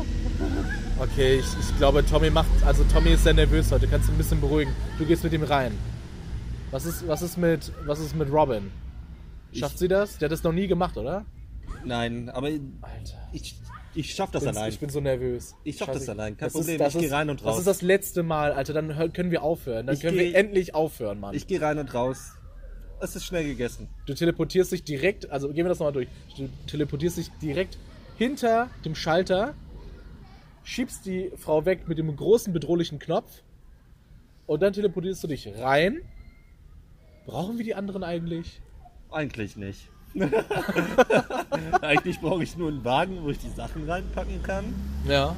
Okay, 1.01 1.39
ich, 1.39 1.45
ich 1.59 1.77
glaube, 1.77 2.05
Tommy 2.05 2.29
macht. 2.29 2.49
Also, 2.65 2.83
Tommy 2.83 3.11
ist 3.11 3.23
sehr 3.23 3.33
nervös 3.33 3.71
heute. 3.71 3.87
Kannst 3.87 4.07
du 4.07 4.11
ein 4.13 4.17
bisschen 4.17 4.39
beruhigen. 4.39 4.71
Du 4.99 5.05
gehst 5.05 5.23
mit 5.23 5.33
ihm 5.33 5.43
rein. 5.43 5.71
Was 6.69 6.85
ist, 6.85 7.07
was 7.07 7.21
ist, 7.23 7.37
mit, 7.37 7.71
was 7.85 7.99
ist 7.99 8.15
mit 8.15 8.31
Robin? 8.31 8.71
Schafft 9.53 9.73
Ich- 9.75 9.79
sie 9.79 9.87
das? 9.87 10.17
Der 10.19 10.27
hat 10.27 10.31
das 10.31 10.43
noch 10.43 10.53
nie 10.53 10.67
gemacht, 10.67 10.97
oder? 10.97 11.25
Nein, 11.83 12.29
aber 12.29 12.47
Alter. 12.47 13.29
ich, 13.33 13.55
ich 13.95 14.13
schaff 14.13 14.29
das 14.31 14.43
Bin's- 14.43 14.55
allein. 14.57 14.69
Ich 14.69 14.79
bin 14.79 14.89
so 14.89 14.99
nervös. 15.01 15.55
Ich 15.63 15.77
schaff 15.79 15.87
das 15.87 15.97
Scheiße. 15.97 16.11
allein, 16.11 16.37
kein 16.37 16.45
Das 16.47 16.53
Problem, 16.53 16.77
das 16.77 16.93
ich 16.95 17.01
geh 17.01 17.09
rein 17.09 17.29
und 17.31 17.41
Das 17.41 17.47
raus. 17.47 17.57
ist 17.59 17.67
das 17.67 17.81
letzte 17.81 18.21
Mal, 18.23 18.51
Alter. 18.53 18.73
Dann 18.73 19.11
können 19.11 19.31
wir 19.31 19.41
aufhören. 19.41 19.87
Dann 19.87 19.95
Ich 19.95 20.01
können 20.01 20.17
geh- 20.17 20.29
wir 20.31 20.35
endlich 20.35 20.75
aufhören, 20.75 21.19
Mann. 21.19 21.33
Ich 21.35 21.47
gehe 21.47 21.59
rein 21.61 21.79
und 21.79 21.91
raus. 21.93 22.33
Es 23.01 23.15
ist 23.15 23.25
schnell 23.25 23.43
gegessen. 23.45 23.89
Du 24.05 24.13
teleportierst 24.13 24.71
dich 24.71 24.83
direkt, 24.83 25.29
also 25.31 25.47
gehen 25.47 25.65
wir 25.65 25.69
das 25.69 25.79
nochmal 25.79 25.93
durch. 25.93 26.07
Du 26.37 26.47
teleportierst 26.67 27.17
dich 27.17 27.31
direkt 27.41 27.79
hinter 28.17 28.69
dem 28.85 28.93
Schalter, 28.93 29.55
schiebst 30.63 31.05
die 31.05 31.31
Frau 31.35 31.65
weg 31.65 31.87
mit 31.87 31.97
dem 31.97 32.15
großen 32.15 32.53
bedrohlichen 32.53 32.99
Knopf 32.99 33.43
und 34.47 34.61
dann 34.61 34.73
teleportierst 34.73 35.23
du 35.23 35.27
dich 35.27 35.47
rein. 35.57 36.01
Brauchen 37.25 37.57
wir 37.57 37.65
die 37.65 37.75
anderen 37.75 38.03
eigentlich? 38.03 38.61
Eigentlich 39.11 39.55
nicht. 39.57 39.89
Eigentlich 41.81 42.19
brauche 42.19 42.43
ich 42.43 42.57
nur 42.57 42.67
einen 42.69 42.83
Wagen, 42.83 43.23
wo 43.23 43.29
ich 43.29 43.37
die 43.37 43.49
Sachen 43.49 43.89
reinpacken 43.89 44.43
kann. 44.43 44.73
Ja. 45.07 45.35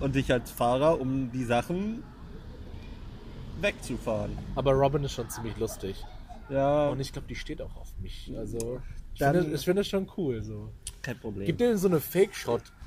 Und 0.00 0.14
dich 0.14 0.32
als 0.32 0.50
Fahrer, 0.50 1.00
um 1.00 1.30
die 1.30 1.44
Sachen 1.44 2.02
wegzufahren. 3.60 4.36
Aber 4.54 4.72
Robin 4.72 5.04
ist 5.04 5.12
schon 5.12 5.30
ziemlich 5.30 5.56
lustig. 5.56 6.04
Ja, 6.48 6.88
Und 6.88 7.00
ich 7.00 7.12
glaube, 7.12 7.28
die 7.28 7.34
steht 7.34 7.60
auch 7.62 7.76
auf 7.76 7.92
mich. 8.00 8.32
Also, 8.36 8.80
ich 9.14 9.22
finde 9.22 9.54
ich 9.54 9.64
finde 9.64 9.80
das 9.80 9.88
schon 9.88 10.10
cool. 10.16 10.42
So. 10.42 10.70
kein 11.02 11.18
Problem. 11.18 11.46
Gib 11.46 11.58
dir 11.58 11.76
so 11.78 11.88
eine 11.88 12.00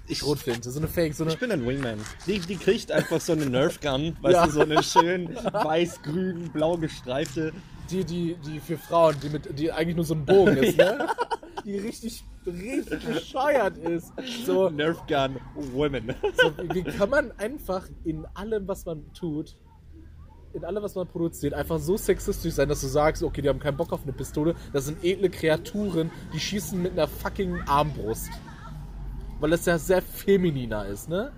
Fake-Schrott. 0.10 0.38
Schrotflinte, 0.40 0.72
so 0.72 0.80
eine 0.80 0.88
Fake, 0.88 1.14
so 1.14 1.24
eine. 1.24 1.34
ich 1.34 1.40
bin 1.40 1.52
ein 1.52 1.66
Wingman. 1.66 2.00
Die, 2.28 2.40
die 2.40 2.58
kriegt 2.58 2.92
einfach 2.92 3.22
so 3.22 3.34
eine 3.34 3.46
Nerf 3.46 3.80
Gun, 3.80 4.18
weißt 4.22 4.34
Ja. 4.36 4.46
du, 4.46 4.52
so 4.52 4.62
eine 4.62 4.84
schön 4.84 5.36
weiß, 5.36 6.02
grün, 6.02 6.50
blau 6.52 6.78
gestreifte. 6.78 7.54
Die, 7.90 8.04
die, 8.04 8.36
die 8.46 8.60
für 8.60 8.78
Frauen, 8.78 9.16
die 9.24 9.30
mit, 9.30 9.58
die 9.58 9.72
eigentlich 9.72 9.96
nur 9.96 10.06
so 10.06 10.14
ein 10.14 10.26
Bogen 10.26 10.58
ist, 10.58 10.78
ne? 10.78 11.08
Die 11.66 11.78
richtig, 11.78 12.24
richtig 12.48 13.04
bescheuert 13.06 13.78
ist. 13.80 14.14
So, 14.46 14.70
Nerf 14.70 15.06
Gun 15.08 15.36
Women. 15.74 16.16
so, 16.42 16.54
wie 16.74 16.84
kann 16.84 17.10
man 17.10 17.32
einfach 17.38 17.86
in 18.06 18.26
allem, 18.34 18.66
was 18.66 18.86
man 18.86 19.12
tut, 19.14 19.58
in 20.54 20.64
allem, 20.64 20.82
was 20.82 20.96
man 20.96 21.06
produziert, 21.06 21.54
einfach 21.54 21.78
so 21.80 21.98
sexistisch 21.98 22.54
sein, 22.54 22.70
dass 22.70 22.80
du 22.80 22.88
sagst, 22.88 23.24
okay, 23.24 23.42
die 23.42 23.50
haben 23.50 23.60
keinen 23.60 23.76
Bock 23.76 23.92
auf 23.92 24.04
eine 24.04 24.14
Pistole, 24.14 24.56
das 24.72 24.86
sind 24.86 25.04
edle 25.04 25.30
Kreaturen, 25.30 26.12
die 26.34 26.40
schießen 26.40 26.82
mit 26.82 26.94
einer 26.94 27.08
fucking 27.10 27.60
Armbrust. 27.68 28.30
Weil 29.40 29.50
das 29.52 29.66
ja 29.66 29.78
sehr 29.78 30.02
femininer 30.02 30.86
ist, 30.86 31.10
ne? 31.10 31.32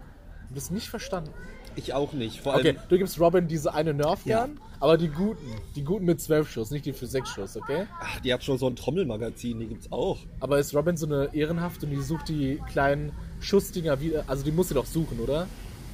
Du 0.50 0.56
bist 0.56 0.72
nicht 0.72 0.90
verstanden. 0.90 1.32
Ich 1.76 1.94
auch 1.94 2.12
nicht. 2.14 2.42
Vor 2.42 2.54
allem, 2.54 2.62
Okay, 2.76 2.78
du 2.90 2.98
gibst 2.98 3.20
Robin 3.20 3.48
diese 3.48 3.74
eine 3.74 3.94
Nerf 3.94 4.26
Ja. 4.26 4.50
aber 4.82 4.98
die 4.98 5.08
guten, 5.08 5.46
die 5.76 5.84
guten 5.84 6.04
mit 6.04 6.20
12 6.20 6.50
Schuss, 6.52 6.72
nicht 6.72 6.86
die 6.86 6.92
für 6.92 7.08
6 7.08 7.30
Schuss, 7.30 7.56
okay? 7.56 7.86
ach, 8.02 8.20
die 8.20 8.34
hat 8.34 8.44
schon 8.44 8.58
so 8.58 8.68
ein 8.68 8.76
Trommelmagazin, 8.76 9.60
die 9.60 9.68
gibt's 9.68 9.90
auch. 9.92 10.18
Aber 10.42 10.60
ist 10.60 10.76
Robin 10.76 10.98
so 10.98 11.06
eine 11.06 11.30
ehrenhaft 11.34 11.82
und 11.84 11.92
die 11.92 12.02
sucht 12.02 12.28
die 12.28 12.60
kleinen 12.72 13.14
Schussdinger 13.40 14.02
wieder, 14.02 14.26
also 14.28 14.44
die 14.44 14.52
muss 14.52 14.68
sie 14.68 14.74
doch 14.74 14.86
suchen, 14.86 15.20
oder? 15.22 15.48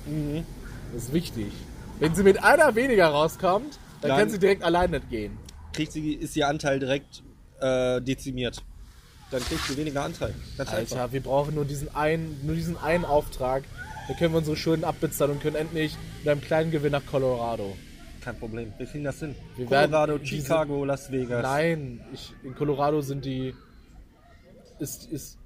Mhm. 0.08 0.44
Das 0.94 1.04
ist 1.04 1.14
wichtig. 1.14 1.52
Wenn 2.00 2.16
sie 2.16 2.24
mit 2.24 2.44
einer 2.44 2.74
weniger 2.76 3.10
rauskommt, 3.10 3.78
dann 4.02 4.10
Dann- 4.10 4.20
kann 4.20 4.30
sie 4.32 4.40
direkt 4.40 4.64
alleine 4.64 5.00
gehen. 5.02 5.38
Kriegt 5.74 5.92
sie, 5.92 6.14
ist 6.14 6.36
ihr 6.36 6.48
Anteil 6.48 6.80
direkt 6.80 7.22
äh, 7.60 8.02
dezimiert. 8.02 8.64
Dann 9.32 9.42
kriegt 9.44 9.62
sie 9.66 9.76
weniger 9.78 10.04
Anteil. 10.04 10.34
Ganz 10.58 10.70
einfach. 10.74 10.98
Alter, 10.98 11.14
wir 11.14 11.22
brauchen 11.22 11.56
nur 11.56 11.66
diesen 11.66 11.94
einen, 11.94 12.40
nur 12.46 12.56
diesen 12.56 12.78
einen 12.78 13.04
Auftrag. 13.06 13.64
Dann 14.08 14.16
können 14.18 14.34
wir 14.34 14.38
unsere 14.38 14.56
Schulden 14.56 14.86
abbezahlen 14.86 15.34
und 15.34 15.42
können 15.42 15.58
endlich 15.58 15.96
mit 16.20 16.30
einem 16.30 16.42
kleinen 16.42 16.72
Gewinn 16.72 16.94
nach 16.94 17.06
Colorado. 17.06 17.76
Kein 18.22 18.38
Problem. 18.40 18.72
Wir 18.78 18.86
kriegen 18.86 19.04
das 19.04 19.20
hin. 19.20 19.36
Wir 19.58 19.66
Colorado, 19.66 20.18
diese- 20.18 20.36
Chicago, 20.44 20.86
Las 20.86 21.12
Vegas. 21.12 21.44
Nein, 21.44 22.00
ich, 22.14 22.34
in 22.44 22.56
Colorado 22.56 23.02
sind 23.02 23.26
die. 23.26 23.54
Ist, 24.80 25.10
ist, 25.12 25.38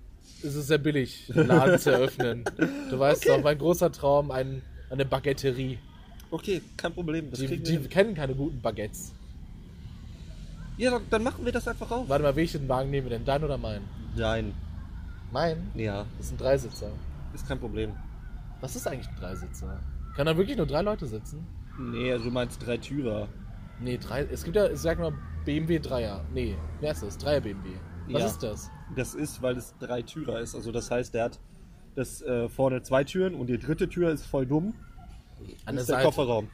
ist 0.43 0.55
es 0.55 0.67
sehr 0.67 0.77
billig, 0.77 1.31
einen 1.33 1.47
Laden 1.47 1.79
zu 1.79 1.89
eröffnen. 1.91 2.43
Du 2.89 2.99
weißt 2.99 3.29
doch, 3.29 3.41
mein 3.41 3.57
großer 3.57 3.91
Traum, 3.91 4.29
ein, 4.31 4.61
eine 4.89 5.05
Baguetterie. 5.05 5.79
Okay, 6.31 6.61
kein 6.77 6.93
Problem. 6.93 7.29
Das 7.31 7.39
Die, 7.39 7.57
die 7.57 7.77
kennen 7.87 8.13
keine 8.13 8.35
guten 8.35 8.61
Baguettes. 8.61 9.13
Ja, 10.81 10.89
dann, 10.89 11.03
dann 11.11 11.23
machen 11.23 11.45
wir 11.45 11.51
das 11.51 11.67
einfach 11.67 11.91
auf. 11.91 12.09
Warte 12.09 12.23
mal, 12.23 12.35
welchen 12.35 12.67
Wagen 12.67 12.89
nehmen 12.89 13.07
wir 13.07 13.17
denn? 13.17 13.23
Dein 13.23 13.43
oder 13.43 13.57
mein? 13.59 13.81
Nein. 14.15 14.51
Mein? 15.31 15.69
Ja, 15.75 16.05
Das 16.17 16.25
ist 16.25 16.31
ein 16.33 16.37
Dreisitzer. 16.39 16.89
ist 17.35 17.47
kein 17.47 17.59
Problem. 17.59 17.91
Was 18.61 18.75
ist 18.75 18.87
eigentlich 18.87 19.07
ein 19.07 19.15
Dreisitzer? 19.15 19.79
Kann 20.15 20.25
da 20.25 20.35
wirklich 20.35 20.57
nur 20.57 20.65
drei 20.65 20.81
Leute 20.81 21.05
sitzen? 21.05 21.45
Nee, 21.79 22.11
also 22.11 22.25
du 22.25 22.31
meinst 22.31 22.65
drei 22.65 22.77
Türer. 22.77 23.27
Nee, 23.79 23.97
drei. 23.99 24.23
Es 24.23 24.43
gibt 24.43 24.55
ja, 24.55 24.67
ich 24.69 24.79
sag 24.79 24.97
mal, 24.97 25.13
BMW 25.45 25.77
Dreier. 25.77 26.25
Nee, 26.33 26.55
wer 26.79 26.91
ist 26.93 27.03
das? 27.03 27.17
Dreier 27.19 27.41
BMW. 27.41 27.69
Was 28.09 28.21
Ja. 28.21 28.27
ist 28.27 28.43
das? 28.43 28.69
Das 28.95 29.13
ist, 29.13 29.41
weil 29.43 29.57
es 29.57 29.75
drei 29.79 30.01
Türer 30.01 30.39
ist. 30.39 30.55
Also 30.55 30.71
das 30.71 30.89
heißt, 30.89 31.13
der 31.13 31.25
hat 31.25 31.39
das 31.95 32.23
äh, 32.23 32.49
vorne 32.49 32.81
zwei 32.81 33.03
Türen 33.03 33.35
und 33.35 33.47
die 33.47 33.59
dritte 33.59 33.87
Tür 33.87 34.09
ist 34.11 34.25
voll 34.25 34.47
dumm. 34.47 34.73
An 35.65 35.75
Das 35.75 35.75
der 35.75 35.81
ist 35.81 35.87
der 35.89 35.95
Seite. 35.97 36.05
Kofferraum. 36.05 36.49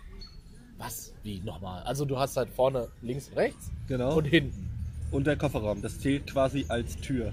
Was? 0.78 1.14
Wie 1.24 1.40
nochmal? 1.42 1.82
Also 1.84 2.06
du 2.06 2.18
hast 2.20 2.38
halt 2.38 2.50
vorne 2.50 2.88
links 3.02 3.30
und 3.30 3.38
rechts 3.38 3.72
Genau. 3.88 4.16
und 4.18 4.26
hinten. 4.26 4.70
Und 5.12 5.26
der 5.26 5.36
Kofferraum. 5.38 5.82
Das 5.82 6.00
zählt 6.00 6.28
quasi 6.28 6.66
als 6.68 6.98
Tür. 6.98 7.32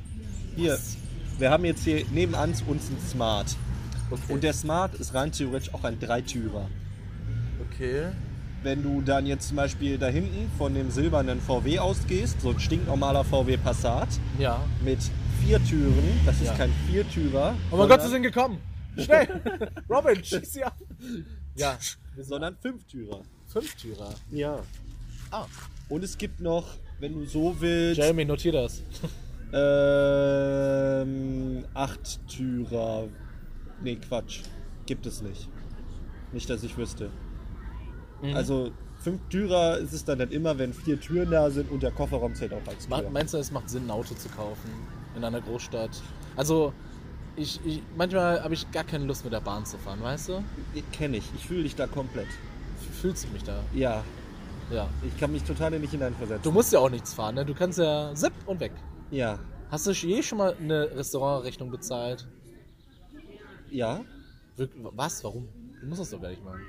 Hier, 0.57 0.73
Was? 0.75 0.97
wir 1.39 1.51
haben 1.51 1.65
jetzt 1.65 1.85
hier 1.85 2.05
nebenan 2.13 2.55
uns 2.67 2.89
einen 2.89 3.01
Smart. 3.07 3.57
Okay. 4.11 4.33
Und 4.33 4.45
der 4.45 4.53
Smart 4.53 4.95
ist 4.95 5.13
rein 5.15 5.33
theoretisch 5.33 5.73
auch 5.75 5.85
ein 5.85 5.99
Dreitürer. 5.99 6.69
okay. 7.71 8.07
Wenn 8.63 8.83
du 8.83 9.03
dann 9.03 9.27
jetzt 9.27 9.49
zum 9.49 9.59
Beispiel 9.59 9.99
da 9.99 10.07
hinten 10.07 10.51
von 10.57 10.73
dem 10.73 10.91
silbernen 10.91 11.39
VW 11.41 11.81
ausgehst, 11.81 12.41
so 12.41 12.51
ein 12.51 12.59
stinknormaler 12.59 13.23
VW 13.25 13.59
Passat 13.59 14.09
Ja. 14.39 14.65
mit 14.83 14.99
vier 15.43 15.63
Türen, 15.65 16.21
das 16.25 16.37
ist 16.37 16.47
Ja. 16.47 16.55
kein 16.55 16.73
Viertürer, 16.91 17.55
Oh 17.71 17.77
mein 17.77 17.89
Gott, 17.91 18.01
sie 18.01 18.09
sind 18.09 18.23
gekommen. 18.23 18.59
Schnell. 18.97 19.29
Robin, 19.91 20.25
schieß 20.25 20.51
sie 20.53 20.65
ab. 20.65 20.77
Ja. 21.57 21.77
Sondern 22.17 22.57
Fünftürer. 22.57 23.21
Fünftürer. 23.55 24.13
Ja. 24.33 24.63
Ah. 25.31 25.47
Und 25.89 26.03
es 26.03 26.19
gibt 26.19 26.41
noch, 26.41 26.67
wenn 26.99 27.15
du 27.15 27.25
so 27.25 27.55
willst, 27.61 27.99
Jeremy, 27.99 28.25
notier 28.25 28.51
das. 28.53 28.83
ähm, 30.99 31.65
Achttürer. 31.73 33.07
Nee, 33.81 33.97
Quatsch. 33.97 34.41
Gibt 34.87 35.07
es 35.07 35.23
nicht. 35.23 35.49
Nicht, 36.33 36.51
dass 36.51 36.65
ich 36.65 36.77
wüsste. 36.77 37.11
Mhm. 38.23 38.35
Also 38.35 38.73
Fünftürer 38.99 39.79
ist 39.79 39.93
es 39.93 40.05
dann 40.05 40.19
nicht 40.19 40.33
immer, 40.33 40.59
wenn 40.59 40.73
vier 40.73 40.99
Türen 40.99 41.31
da 41.31 41.49
sind 41.51 41.71
und 41.71 41.83
der 41.85 41.93
Kofferraum 41.93 42.35
zählt 42.35 42.53
auch 42.53 42.67
als 42.67 42.89
Tür. 42.89 43.09
Meinst 43.11 43.35
du, 43.35 43.39
es 43.39 43.53
macht 43.53 43.71
Sinn, 43.71 43.87
ein 43.87 43.91
Auto 43.91 44.17
zu 44.17 44.29
kaufen 44.31 44.69
in 45.15 45.23
einer 45.23 45.41
Großstadt? 45.41 46.03
Also, 46.35 46.73
ich, 47.37 47.61
ich 47.65 47.83
manchmal 47.97 48.43
habe 48.43 48.55
ich 48.55 48.69
gar 48.73 48.85
keine 48.85 49.05
Lust 49.05 49.23
mit 49.23 49.33
der 49.33 49.41
Bahn 49.41 49.65
zu 49.65 49.79
fahren, 49.79 50.03
weißt 50.03 50.31
du? 50.31 50.45
Kenne 50.91 51.19
ich. 51.19 51.25
Ich 51.37 51.47
fühle 51.47 51.63
dich 51.63 51.77
da 51.77 51.87
komplett. 51.87 52.27
Fühlst 53.05 53.25
du 53.25 53.29
mich 53.35 53.45
da? 53.45 53.63
Ja. 53.75 54.03
Ja. 54.71 54.89
Ich 55.07 55.15
kann 55.21 55.31
mich 55.31 55.43
total 55.45 55.79
nicht 55.79 55.91
hineinversetzen. 55.91 56.43
Du 56.43 56.51
musst 56.51 56.73
ja 56.73 56.79
auch 56.79 56.89
nichts 56.89 57.13
fahren, 57.13 57.35
ne? 57.35 57.45
Du 57.45 57.53
kannst 57.53 57.79
ja 57.79 58.15
zipp 58.15 58.33
und 58.47 58.61
weg. 58.61 58.73
Ja. 59.11 59.39
Hast 59.71 59.87
du 59.87 59.91
je 59.91 60.23
schon 60.23 60.39
mal 60.39 60.55
eine 60.59 60.91
Restaurantrechnung 60.97 61.71
bezahlt? 61.71 62.27
Ja. 63.71 64.01
Wirk- 64.57 64.71
Was? 64.97 65.23
Warum? 65.23 65.47
Du 65.83 65.87
musst 65.87 66.01
das 66.01 66.09
doch 66.13 66.23
gar 66.23 66.31
nicht 66.31 66.43
machen. 66.43 66.63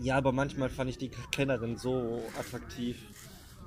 Ja, 0.00 0.18
aber 0.18 0.30
manchmal 0.30 0.68
fand 0.68 0.88
ich 0.90 0.98
die 0.98 1.10
Kellnerin 1.32 1.78
so 1.78 2.22
attraktiv, 2.38 2.96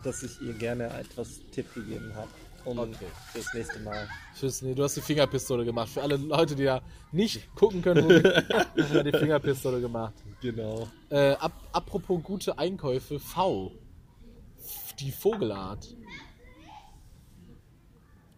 dass 0.04 0.24
ich 0.24 0.40
ihr 0.42 0.54
gerne 0.54 0.86
etwas 0.98 1.42
Tipp 1.52 1.74
gegeben 1.74 2.14
habe. 2.16 2.30
Um 2.68 2.80
Okay. 2.80 3.08
fürs 3.32 3.54
nächste 3.54 3.80
Mal. 3.80 4.10
Fürs, 4.34 4.62
nee, 4.62 4.74
du 4.74 4.84
hast 4.84 4.98
die 4.98 5.02
Fingerpistole 5.02 5.64
gemacht. 5.64 5.88
Für 5.90 6.02
alle 6.02 6.18
Leute, 6.18 6.54
die 6.54 6.64
ja 6.64 6.82
nicht 7.14 7.56
gucken 7.56 7.82
können, 7.82 8.04
wo 8.04 8.10
wir 8.10 9.04
die 9.12 9.18
Fingerpistole 9.18 9.80
gemacht. 9.80 10.14
Genau. 10.42 10.90
Äh, 11.10 11.32
ap 11.40 11.54
apropos 11.72 12.22
gute 12.22 12.60
Einkäufe, 12.60 13.20
V. 13.20 13.72
Die 15.00 15.12
Vogelart. 15.12 15.96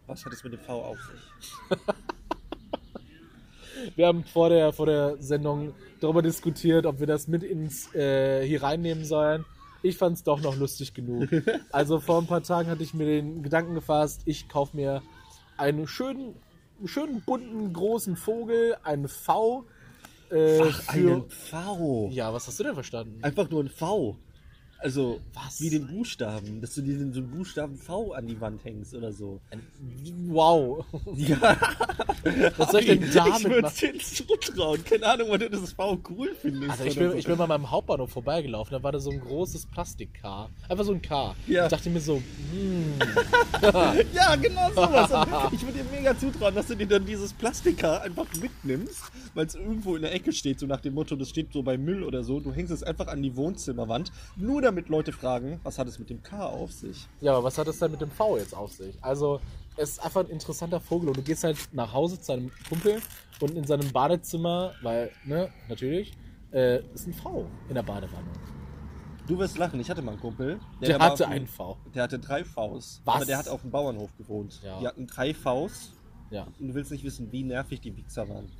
Was 0.06 0.24
hat 0.24 0.32
es 0.32 0.44
mit 0.44 0.52
dem 0.52 0.60
V 0.60 0.84
auf 0.84 0.98
sich? 0.98 1.78
Wir 3.96 4.08
haben 4.08 4.24
vor 4.24 4.50
der, 4.50 4.72
vor 4.72 4.86
der 4.86 5.16
Sendung 5.20 5.74
darüber 6.00 6.20
diskutiert, 6.20 6.84
ob 6.84 7.00
wir 7.00 7.06
das 7.06 7.28
mit 7.28 7.42
ins 7.42 7.94
äh, 7.94 8.46
hier 8.46 8.62
reinnehmen 8.62 9.04
sollen. 9.06 9.46
Ich 9.82 9.96
fand 9.96 10.16
es 10.16 10.22
doch 10.22 10.40
noch 10.40 10.56
lustig 10.56 10.94
genug. 10.94 11.28
Also 11.72 12.00
vor 12.00 12.20
ein 12.20 12.26
paar 12.26 12.42
Tagen 12.42 12.68
hatte 12.68 12.82
ich 12.82 12.94
mir 12.94 13.06
den 13.06 13.42
Gedanken 13.42 13.74
gefasst, 13.74 14.22
ich 14.24 14.48
kaufe 14.48 14.76
mir 14.76 15.02
einen 15.56 15.86
schönen, 15.86 16.34
schönen 16.84 17.22
bunten 17.22 17.72
großen 17.72 18.16
Vogel, 18.16 18.76
einen 18.82 19.08
V. 19.08 19.64
Äh, 20.30 20.60
Ach, 20.62 20.82
für, 20.82 20.90
einen 20.92 21.28
V. 21.30 22.08
ja, 22.12 22.32
was 22.32 22.46
hast 22.46 22.58
du 22.60 22.64
denn 22.64 22.74
verstanden? 22.74 23.18
Einfach 23.22 23.50
nur 23.50 23.62
ein 23.64 23.68
V. 23.68 24.16
Also, 24.82 25.20
Was? 25.34 25.60
wie 25.60 25.68
den 25.68 25.86
Buchstaben, 25.86 26.60
dass 26.62 26.74
du 26.74 26.80
diesen 26.80 27.12
so 27.12 27.20
einen 27.20 27.30
Buchstaben 27.30 27.76
V 27.76 28.12
an 28.12 28.26
die 28.26 28.40
Wand 28.40 28.64
hängst 28.64 28.94
oder 28.94 29.12
so. 29.12 29.40
Wow. 30.28 30.84
Ja. 31.16 31.56
Was 32.56 32.70
soll 32.70 32.80
ich 32.80 32.86
denn 32.86 33.10
damit 33.14 33.38
Ich 33.40 33.44
würde 33.44 33.62
machen? 33.62 33.72
es 33.98 34.10
dir 34.10 34.26
zutrauen. 34.26 34.82
Keine 34.84 35.06
Ahnung, 35.06 35.30
weil 35.30 35.38
du 35.38 35.50
das 35.50 35.72
V 35.72 35.98
cool 36.10 36.34
findest. 36.40 36.70
Also 36.72 36.84
ich 36.84 36.96
bin, 36.96 37.16
ich 37.16 37.24
so. 37.24 37.28
bin 37.30 37.38
mal 37.38 37.46
beim 37.46 37.70
Hauptbahnhof 37.70 38.10
vorbeigelaufen, 38.10 38.72
da 38.72 38.82
war 38.82 38.92
da 38.92 38.98
so 39.00 39.10
ein 39.10 39.20
großes 39.20 39.66
Plastik-Car. 39.66 40.50
Einfach 40.68 40.84
so 40.84 40.92
ein 40.92 41.02
Car. 41.02 41.34
Ja. 41.46 41.64
Ich 41.64 41.70
dachte 41.70 41.90
mir 41.90 42.00
so, 42.00 42.16
hm, 42.52 42.94
Ja, 44.14 44.36
genau 44.36 44.70
sowas. 44.70 45.10
Und 45.10 45.52
ich 45.54 45.62
würde 45.62 45.78
dir 45.78 45.84
mega 45.90 46.16
zutrauen, 46.18 46.54
dass 46.54 46.66
du 46.68 46.74
dir 46.76 46.86
dann 46.86 47.04
dieses 47.04 47.32
Plastikhaar 47.32 48.02
einfach 48.02 48.26
mitnimmst, 48.40 49.02
weil 49.34 49.46
es 49.46 49.54
irgendwo 49.54 49.96
in 49.96 50.02
der 50.02 50.12
Ecke 50.14 50.32
steht, 50.32 50.60
so 50.60 50.66
nach 50.66 50.80
dem 50.80 50.94
Motto, 50.94 51.16
das 51.16 51.28
steht 51.28 51.52
so 51.52 51.62
bei 51.62 51.76
Müll 51.76 52.02
oder 52.02 52.22
so. 52.24 52.40
Du 52.40 52.52
hängst 52.52 52.72
es 52.72 52.82
einfach 52.82 53.08
an 53.08 53.22
die 53.22 53.34
Wohnzimmerwand, 53.36 54.12
nur 54.36 54.62
damit 54.62 54.69
Leute 54.88 55.12
fragen, 55.12 55.60
was 55.62 55.78
hat 55.78 55.86
es 55.88 55.98
mit 55.98 56.10
dem 56.10 56.22
K 56.22 56.44
auf 56.46 56.72
sich? 56.72 57.06
ja, 57.20 57.32
aber 57.32 57.44
was 57.44 57.58
hat 57.58 57.66
das 57.68 57.78
denn 57.78 57.90
mit 57.90 58.00
dem 58.00 58.10
V 58.10 58.36
jetzt 58.38 58.54
auf 58.54 58.72
sich? 58.72 58.94
Also, 59.02 59.40
es 59.76 59.90
ist 59.90 60.04
einfach 60.04 60.20
ein 60.24 60.30
interessanter 60.30 60.80
Vogel 60.80 61.08
und 61.08 61.16
du 61.16 61.22
gehst 61.22 61.44
halt 61.44 61.56
nach 61.72 61.92
Hause 61.92 62.20
zu 62.20 62.32
deinem 62.32 62.50
Kumpel 62.68 63.00
und 63.40 63.52
in 63.56 63.64
seinem 63.64 63.90
Badezimmer, 63.92 64.74
weil, 64.82 65.10
ne, 65.24 65.48
natürlich, 65.68 66.12
äh, 66.52 66.82
ist 66.94 67.06
ein 67.06 67.14
V 67.14 67.46
in 67.68 67.74
der 67.74 67.82
Badewanne. 67.82 68.26
Du 69.26 69.38
wirst 69.38 69.56
lachen, 69.58 69.78
ich 69.78 69.88
hatte 69.88 70.02
mal 70.02 70.12
einen 70.12 70.20
Kumpel. 70.20 70.58
Der 70.82 70.98
war 70.98 71.10
hatte 71.10 71.28
einen 71.28 71.46
V. 71.46 71.76
Der 71.94 72.02
hatte 72.02 72.18
drei 72.18 72.42
Vs. 72.44 73.00
Was? 73.04 73.14
Aber 73.14 73.24
der 73.24 73.38
hat 73.38 73.48
auf 73.48 73.60
dem 73.60 73.70
Bauernhof 73.70 74.10
gewohnt. 74.18 74.60
Ja. 74.64 74.80
Die 74.80 74.86
hatten 74.88 75.06
drei 75.06 75.32
Vs 75.32 75.92
Ja. 76.30 76.48
und 76.58 76.68
du 76.68 76.74
willst 76.74 76.90
nicht 76.90 77.04
wissen, 77.04 77.30
wie 77.30 77.44
nervig 77.44 77.80
die 77.80 77.96
Wichser 77.96 78.28
waren. 78.28 78.50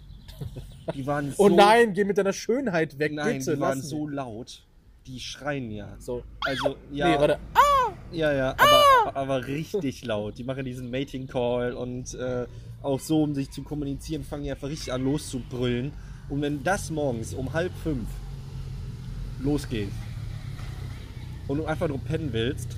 Die 0.94 1.04
waren 1.06 1.32
so... 1.36 1.42
Oh 1.44 1.48
nein, 1.48 1.92
geh 1.92 2.04
mit 2.04 2.18
deiner 2.18 2.32
Schönheit 2.32 2.98
weg, 3.00 3.12
Nein, 3.12 3.38
bitte. 3.38 3.56
die 3.56 3.60
waren 3.60 3.82
so 3.82 4.06
laut. 4.06 4.62
Die 5.06 5.20
schreien 5.20 5.70
ja. 5.70 5.96
So. 5.98 6.22
Also, 6.40 6.76
ja. 6.90 7.08
Nee, 7.08 7.18
warte. 7.18 7.38
Ja, 8.12 8.32
ja, 8.32 8.50
aber, 8.58 9.16
aber 9.16 9.46
richtig 9.46 10.04
laut. 10.04 10.36
Die 10.36 10.44
machen 10.44 10.64
diesen 10.64 10.90
Mating 10.90 11.28
Call 11.28 11.72
und 11.74 12.14
äh, 12.14 12.46
auch 12.82 12.98
so, 12.98 13.22
um 13.22 13.34
sich 13.34 13.50
zu 13.50 13.62
kommunizieren, 13.62 14.24
fangen 14.24 14.44
die 14.44 14.50
einfach 14.50 14.68
richtig 14.68 14.92
an 14.92 15.04
loszubrüllen. 15.04 15.92
Und 16.28 16.42
wenn 16.42 16.62
das 16.64 16.90
morgens 16.90 17.34
um 17.34 17.52
halb 17.52 17.72
fünf 17.82 18.08
losgeht 19.40 19.90
und 21.48 21.58
du 21.58 21.66
einfach 21.66 21.88
nur 21.88 21.98
pennen 21.98 22.32
willst, 22.32 22.76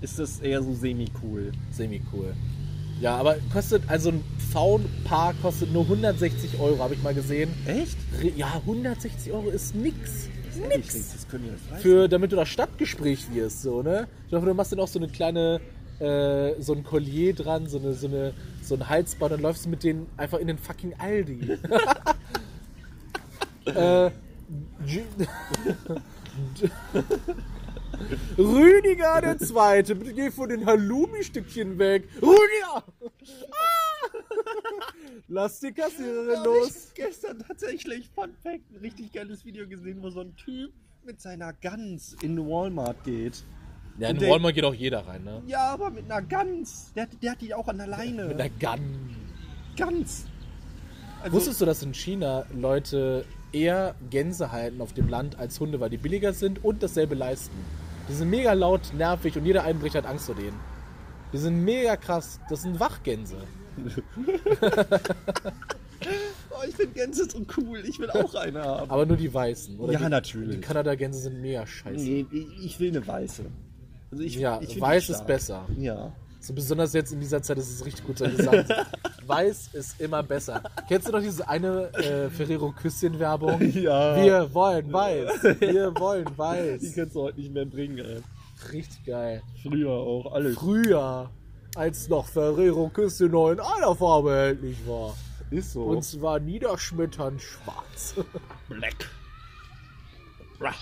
ist 0.00 0.18
das 0.18 0.40
eher 0.40 0.62
so 0.62 0.74
semi-cool. 0.74 1.52
Semi-cool. 1.72 2.34
Ja, 3.00 3.16
aber 3.16 3.36
kostet, 3.52 3.82
also 3.88 4.10
ein 4.10 4.24
V-Paar 4.52 5.34
kostet 5.34 5.72
nur 5.72 5.82
160 5.82 6.58
Euro, 6.58 6.78
habe 6.78 6.94
ich 6.94 7.02
mal 7.02 7.14
gesehen. 7.14 7.50
Echt? 7.66 7.96
Ja, 8.36 8.54
160 8.64 9.32
Euro 9.32 9.48
ist 9.48 9.74
nix. 9.74 10.28
Nix. 10.56 11.26
Für, 11.80 12.08
damit 12.08 12.32
du 12.32 12.36
das 12.36 12.48
Stadtgespräch 12.48 13.32
wirst, 13.32 13.62
so, 13.62 13.82
ne? 13.82 14.08
Ich 14.28 14.34
hoffe, 14.34 14.46
du 14.46 14.54
machst 14.54 14.72
dann 14.72 14.80
auch 14.80 14.88
so 14.88 14.98
eine 14.98 15.08
kleine, 15.08 15.60
äh, 15.98 16.60
so 16.60 16.72
ein 16.74 16.84
Collier 16.84 17.34
dran, 17.34 17.66
so, 17.66 17.78
eine, 17.78 17.94
so, 17.94 18.06
eine, 18.06 18.32
so 18.62 18.74
ein 18.74 18.88
Halsband 18.88 19.32
und 19.32 19.42
läufst 19.42 19.66
mit 19.66 19.82
denen 19.82 20.06
einfach 20.16 20.38
in 20.38 20.46
den 20.46 20.58
fucking 20.58 20.94
Aldi. 20.98 21.58
äh, 23.66 24.10
Rüdiger 28.38 29.20
der 29.20 29.38
Zweite, 29.38 29.94
bitte 29.94 30.12
geh 30.12 30.30
von 30.30 30.48
den 30.48 30.66
Halloumi-Stückchen 30.66 31.78
weg. 31.78 32.08
Rüdiger! 32.20 32.84
Ah! 33.50 33.85
Lass 35.28 35.60
die 35.60 35.72
Kassiererin 35.72 36.34
Ja, 36.34 36.44
los. 36.44 36.88
Ich 36.88 36.94
gestern 36.94 37.38
tatsächlich, 37.40 38.08
Fun 38.14 38.30
Fact, 38.42 38.70
ein 38.72 38.76
richtig 38.82 39.12
geiles 39.12 39.44
Video 39.44 39.66
gesehen, 39.66 40.02
wo 40.02 40.10
so 40.10 40.20
ein 40.20 40.34
Typ 40.36 40.72
mit 41.04 41.20
seiner 41.20 41.52
Gans 41.52 42.16
in 42.22 42.38
Walmart 42.38 43.02
geht. 43.04 43.42
Ja, 43.98 44.08
in 44.08 44.16
Und 44.16 44.22
der- 44.22 44.30
Walmart 44.30 44.54
geht 44.54 44.64
auch 44.64 44.74
jeder 44.74 45.06
rein, 45.06 45.24
ne? 45.24 45.42
Ja, 45.46 45.70
aber 45.72 45.90
mit 45.90 46.04
einer 46.10 46.22
Gans. 46.22 46.92
Der, 46.94 47.04
hat- 47.04 47.22
der 47.22 47.32
hat 47.32 47.40
die 47.40 47.54
auch 47.54 47.68
an 47.68 47.78
der 47.78 47.86
Leine. 47.86 48.26
Mit 48.26 48.40
einer 48.40 48.50
Gun. 48.50 49.16
Gans. 49.76 50.26
Also, 51.22 51.36
Wusstest 51.36 51.60
du, 51.60 51.64
dass 51.64 51.82
in 51.82 51.94
China 51.94 52.44
Leute 52.54 53.24
eher 53.52 53.94
Gänse 54.10 54.52
halten 54.52 54.80
auf 54.80 54.92
dem 54.92 55.08
Land 55.08 55.38
als 55.38 55.58
Hunde, 55.60 55.80
weil 55.80 55.90
die 55.90 55.96
billiger 55.96 56.32
sind 56.32 56.62
und 56.64 56.82
dasselbe 56.82 57.14
leisten? 57.14 57.56
Die 58.08 58.12
sind 58.12 58.28
mega 58.30 58.52
laut, 58.52 58.92
nervig 58.94 59.36
und 59.36 59.44
jeder 59.46 59.64
Einbrecher 59.64 59.98
hat 59.98 60.06
Angst 60.06 60.26
vor 60.26 60.34
denen. 60.34 60.58
Die 61.32 61.38
sind 61.38 61.64
mega 61.64 61.96
krass. 61.96 62.38
Das 62.48 62.62
sind 62.62 62.78
Wachgänse. 62.78 63.36
oh, 66.50 66.62
ich 66.68 66.74
finde 66.74 66.92
Gänse 66.94 67.28
so 67.30 67.38
cool. 67.58 67.82
Ich 67.86 67.98
will 67.98 68.10
auch 68.10 68.34
eine 68.34 68.62
haben. 68.62 68.90
Aber 68.90 69.06
nur 69.06 69.16
die 69.16 69.32
weißen. 69.32 69.78
Oder 69.78 69.92
Ja, 69.92 69.98
die, 70.00 70.08
natürlich. 70.08 70.56
Die 70.56 70.60
Kanada-Gänse 70.60 71.20
sind 71.20 71.40
mega 71.40 71.66
scheiße. 71.66 72.02
nee, 72.02 72.26
ich 72.62 72.78
will 72.80 72.90
eine 72.90 73.06
weiße. 73.06 73.44
Also 74.10 74.22
ich, 74.22 74.36
Ja, 74.36 74.60
ich 74.60 74.74
die 74.74 74.80
weiß 74.80 75.10
ist 75.10 75.26
besser. 75.26 75.66
Ja. 75.78 76.12
So 76.40 76.54
besonders 76.54 76.92
jetzt 76.92 77.12
in 77.12 77.18
dieser 77.18 77.42
Zeit 77.42 77.58
ist 77.58 77.70
es 77.70 77.84
richtig 77.84 78.06
gut 78.06 78.18
gesagt. 78.18 78.72
Weiß 79.26 79.70
ist 79.72 80.00
immer 80.00 80.22
besser. 80.22 80.62
Kennst 80.86 81.08
du 81.08 81.12
noch 81.12 81.18
diese 81.20 81.48
eine 81.48 81.92
äh, 81.94 82.30
Ferrero 82.30 82.70
Küsschen-Werbung? 82.70 83.60
Ja. 83.74 84.14
Wir 84.22 84.54
wollen 84.54 84.92
weiß. 84.92 85.42
Wir 85.58 85.92
wollen 85.98 86.24
Die 86.26 86.38
weiß. 86.38 86.92
kannst 86.94 87.16
du 87.16 87.22
heute 87.22 87.40
nicht 87.40 87.52
mehr 87.52 87.64
bringen, 87.64 87.98
ey. 87.98 88.22
Richtig 88.72 89.04
geil. 89.04 89.42
Früher 89.60 89.90
auch, 89.90 90.32
alles. 90.32 90.54
Früher, 90.56 91.28
als 91.76 92.08
noch 92.08 92.26
Ferrero 92.26 92.88
Küsschen 92.88 93.30
noch 93.32 93.50
in 93.50 93.60
einer 93.60 93.94
Farbe 93.94 94.32
erhältlich 94.32 94.78
war. 94.86 95.14
Ist 95.50 95.72
so. 95.72 95.82
Und 95.84 96.02
zwar 96.02 96.40
niederschmetternd 96.40 97.40
schwarz. 97.40 98.14
Black. 98.68 99.08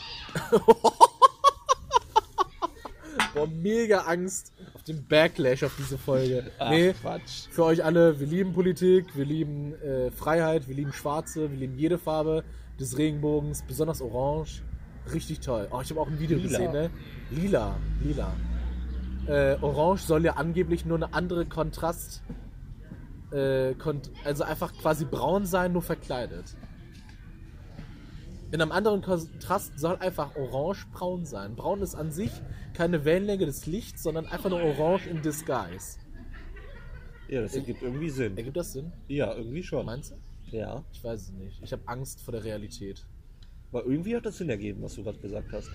Boah, 3.35 3.49
mega 3.49 4.03
Angst 4.03 4.53
auf 4.75 4.85
den 4.85 5.05
Backlash 5.07 5.65
auf 5.65 5.75
diese 5.77 5.99
Folge. 5.99 6.53
Ach, 6.59 6.71
nee, 6.71 6.93
Quatsch. 6.93 7.49
für 7.51 7.65
euch 7.65 7.85
alle, 7.85 8.21
wir 8.21 8.29
lieben 8.29 8.53
Politik, 8.53 9.07
wir 9.17 9.25
lieben 9.25 9.75
äh, 9.83 10.13
Freiheit, 10.13 10.69
wir 10.69 10.77
lieben 10.77 10.93
Schwarze, 10.93 11.51
wir 11.51 11.59
lieben 11.59 11.77
jede 11.77 11.99
Farbe 11.99 12.45
des 12.79 12.97
Regenbogens, 12.97 13.65
besonders 13.67 14.01
Orange. 14.01 14.63
Richtig 15.13 15.41
toll. 15.41 15.67
Oh, 15.73 15.81
ich 15.83 15.91
habe 15.91 16.01
auch 16.01 16.07
ein 16.07 16.21
Video 16.21 16.39
Lila. 16.39 16.49
gesehen, 16.51 16.73
ne? 16.73 16.91
Lila, 17.31 17.77
lila. 18.03 18.33
Äh, 19.27 19.57
Orange 19.63 20.03
soll 20.03 20.25
ja 20.25 20.35
angeblich 20.35 20.85
nur 20.85 20.97
eine 20.99 21.15
andere 21.15 21.47
Kontrast, 21.47 22.23
äh, 23.33 23.75
kont 23.75 24.11
also 24.25 24.45
einfach 24.45 24.73
quasi 24.75 25.05
braun 25.05 25.47
sein, 25.47 25.73
nur 25.73 25.83
verkleidet. 25.83 26.57
In 28.53 28.63
einem 28.63 28.71
anderen 28.71 29.03
Kontrast 29.03 29.79
soll 29.79 29.97
einfach 29.97 30.37
orange 30.37 30.87
braun 30.93 31.25
sein. 31.25 31.57
Braun 31.57 31.83
ist 31.83 31.97
an 31.97 32.13
sich 32.13 32.31
keine 32.73 33.05
Wellenlänge 33.05 33.47
des 33.47 33.67
Lichts, 33.67 34.03
sondern 34.03 34.27
einfach 34.27 34.51
nur 34.51 34.63
orange 34.63 35.09
in 35.09 35.23
disguise. 35.23 35.99
Ja, 37.27 37.41
das 37.41 37.57
ergibt 37.57 37.83
irgendwie 37.83 38.11
Sinn. 38.11 38.37
Ergibt 38.37 38.57
das 38.57 38.73
Sinn? 38.73 38.93
Ja, 39.09 39.35
irgendwie 39.35 39.63
schon. 39.63 39.87
Meinst 39.87 40.13
du? 40.13 40.57
Ja. 40.57 40.85
Ich 40.93 41.03
weiß 41.03 41.23
es 41.23 41.33
nicht. 41.33 41.61
Ich 41.65 41.73
habe 41.73 41.83
Angst 41.87 42.21
vor 42.21 42.33
der 42.33 42.45
Realität. 42.45 43.05
Aber 43.73 43.85
irgendwie 43.87 44.15
hat 44.15 44.25
das 44.25 44.39
Sinn 44.39 44.51
ergeben, 44.51 44.83
was 44.83 44.95
du 44.95 45.03
gerade 45.03 45.19
gesagt 45.19 45.51
hast. 45.53 45.71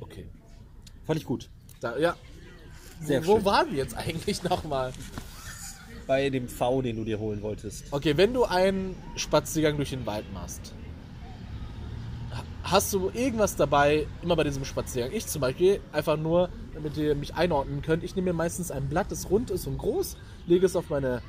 Okay. 0.00 0.26
Fand 1.04 1.20
ich 1.20 1.26
gut. 1.26 1.50
Da, 1.84 1.98
ja. 1.98 2.16
Sehr 3.02 3.26
Wo 3.26 3.36
schön. 3.36 3.44
waren 3.44 3.70
wir 3.70 3.76
jetzt 3.76 3.94
eigentlich 3.94 4.42
nochmal? 4.50 4.92
Bei 6.06 6.30
dem 6.30 6.48
V, 6.48 6.80
den 6.80 6.96
du 6.96 7.04
dir 7.04 7.18
holen 7.18 7.42
wolltest. 7.42 7.84
Okay, 7.92 8.16
wenn 8.16 8.32
du 8.32 8.44
einen 8.44 8.96
Spaziergang 9.16 9.76
durch 9.76 9.90
den 9.90 10.06
Wald 10.06 10.24
machst, 10.32 10.72
ha- 12.32 12.42
hast 12.62 12.92
du 12.94 13.10
irgendwas 13.12 13.56
dabei, 13.56 14.06
immer 14.22 14.34
bei 14.36 14.44
diesem 14.44 14.64
Spaziergang? 14.64 15.12
Ich 15.12 15.26
zum 15.26 15.42
Beispiel, 15.42 15.80
einfach 15.92 16.16
nur, 16.16 16.48
damit 16.72 16.96
ihr 16.96 17.14
mich 17.14 17.34
einordnen 17.34 17.82
könnt, 17.82 18.02
ich 18.02 18.16
nehme 18.16 18.30
mir 18.32 18.36
meistens 18.36 18.70
ein 18.70 18.88
Blatt, 18.88 19.10
das 19.12 19.28
rund 19.30 19.50
ist 19.50 19.66
und 19.66 19.76
groß, 19.76 20.16
lege 20.46 20.64
es 20.64 20.76
auf 20.76 20.88
meine 20.88 21.20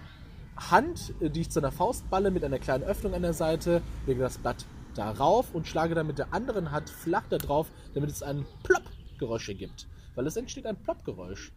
Hand, 0.56 1.14
äh, 1.20 1.30
die 1.30 1.42
ich 1.42 1.50
zu 1.50 1.60
einer 1.60 1.72
Faust 1.74 2.10
balle, 2.10 2.32
mit 2.32 2.46
einer 2.46 2.60
kleinen 2.60 2.86
Öffnung 2.86 3.14
an 3.14 3.24
der 3.24 3.34
Seite, 3.34 3.82
lege 4.08 4.22
das 4.22 4.38
Blatt 4.38 4.66
darauf 4.94 5.54
und 5.54 5.68
schlage 5.68 5.96
dann 5.96 6.08
mit 6.08 6.18
der 6.18 6.34
anderen 6.34 6.72
Hand 6.72 6.90
flach 6.90 7.24
da 7.30 7.38
drauf, 7.40 7.68
damit 7.94 8.10
es 8.10 8.24
ein 8.24 8.46
Plopp-Geräusch 8.64 9.50
ergibt. 9.50 9.88
Weil 10.16 10.28
es 10.28 10.36
entsteht 10.36 10.66
ein 10.66 10.76
Plopp-Geräusch. 10.78 11.52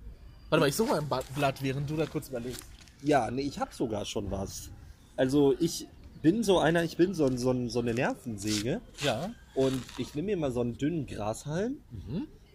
Warte 0.51 0.61
mal, 0.61 0.69
ich 0.69 0.77
suche 0.77 0.97
ein 0.97 1.09
Ba- 1.09 1.23
Blatt, 1.35 1.63
während 1.63 1.89
du 1.91 1.97
da 1.97 2.07
kurz 2.07 2.29
überlegst. 2.29 2.63
Ja, 3.03 3.31
nee, 3.31 3.43
ich 3.43 3.59
hab 3.61 3.73
sogar 3.73 4.05
schon 4.05 4.31
was. 4.31 4.71
Also 5.17 5.55
ich 5.61 5.87
bin 6.23 6.43
so 6.43 6.59
einer, 6.59 6.83
ich 6.83 6.97
bin 6.97 7.15
so, 7.15 7.27
ein- 7.27 7.39
so, 7.39 7.51
ein- 7.53 7.69
so 7.69 7.79
eine 7.81 7.95
Nervensäge 7.95 8.81
Ja. 9.05 9.31
und 9.55 9.81
ich 9.99 10.15
nehme 10.15 10.27
mir 10.27 10.37
mal 10.37 10.51
so 10.53 10.61
einen 10.61 10.77
dünnen 10.77 11.07
Grashalm, 11.07 11.77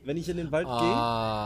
wenn 0.04 0.18
ich 0.18 0.28
in 0.28 0.36
den 0.38 0.52
Wald 0.52 0.68
Ah. 0.68 0.80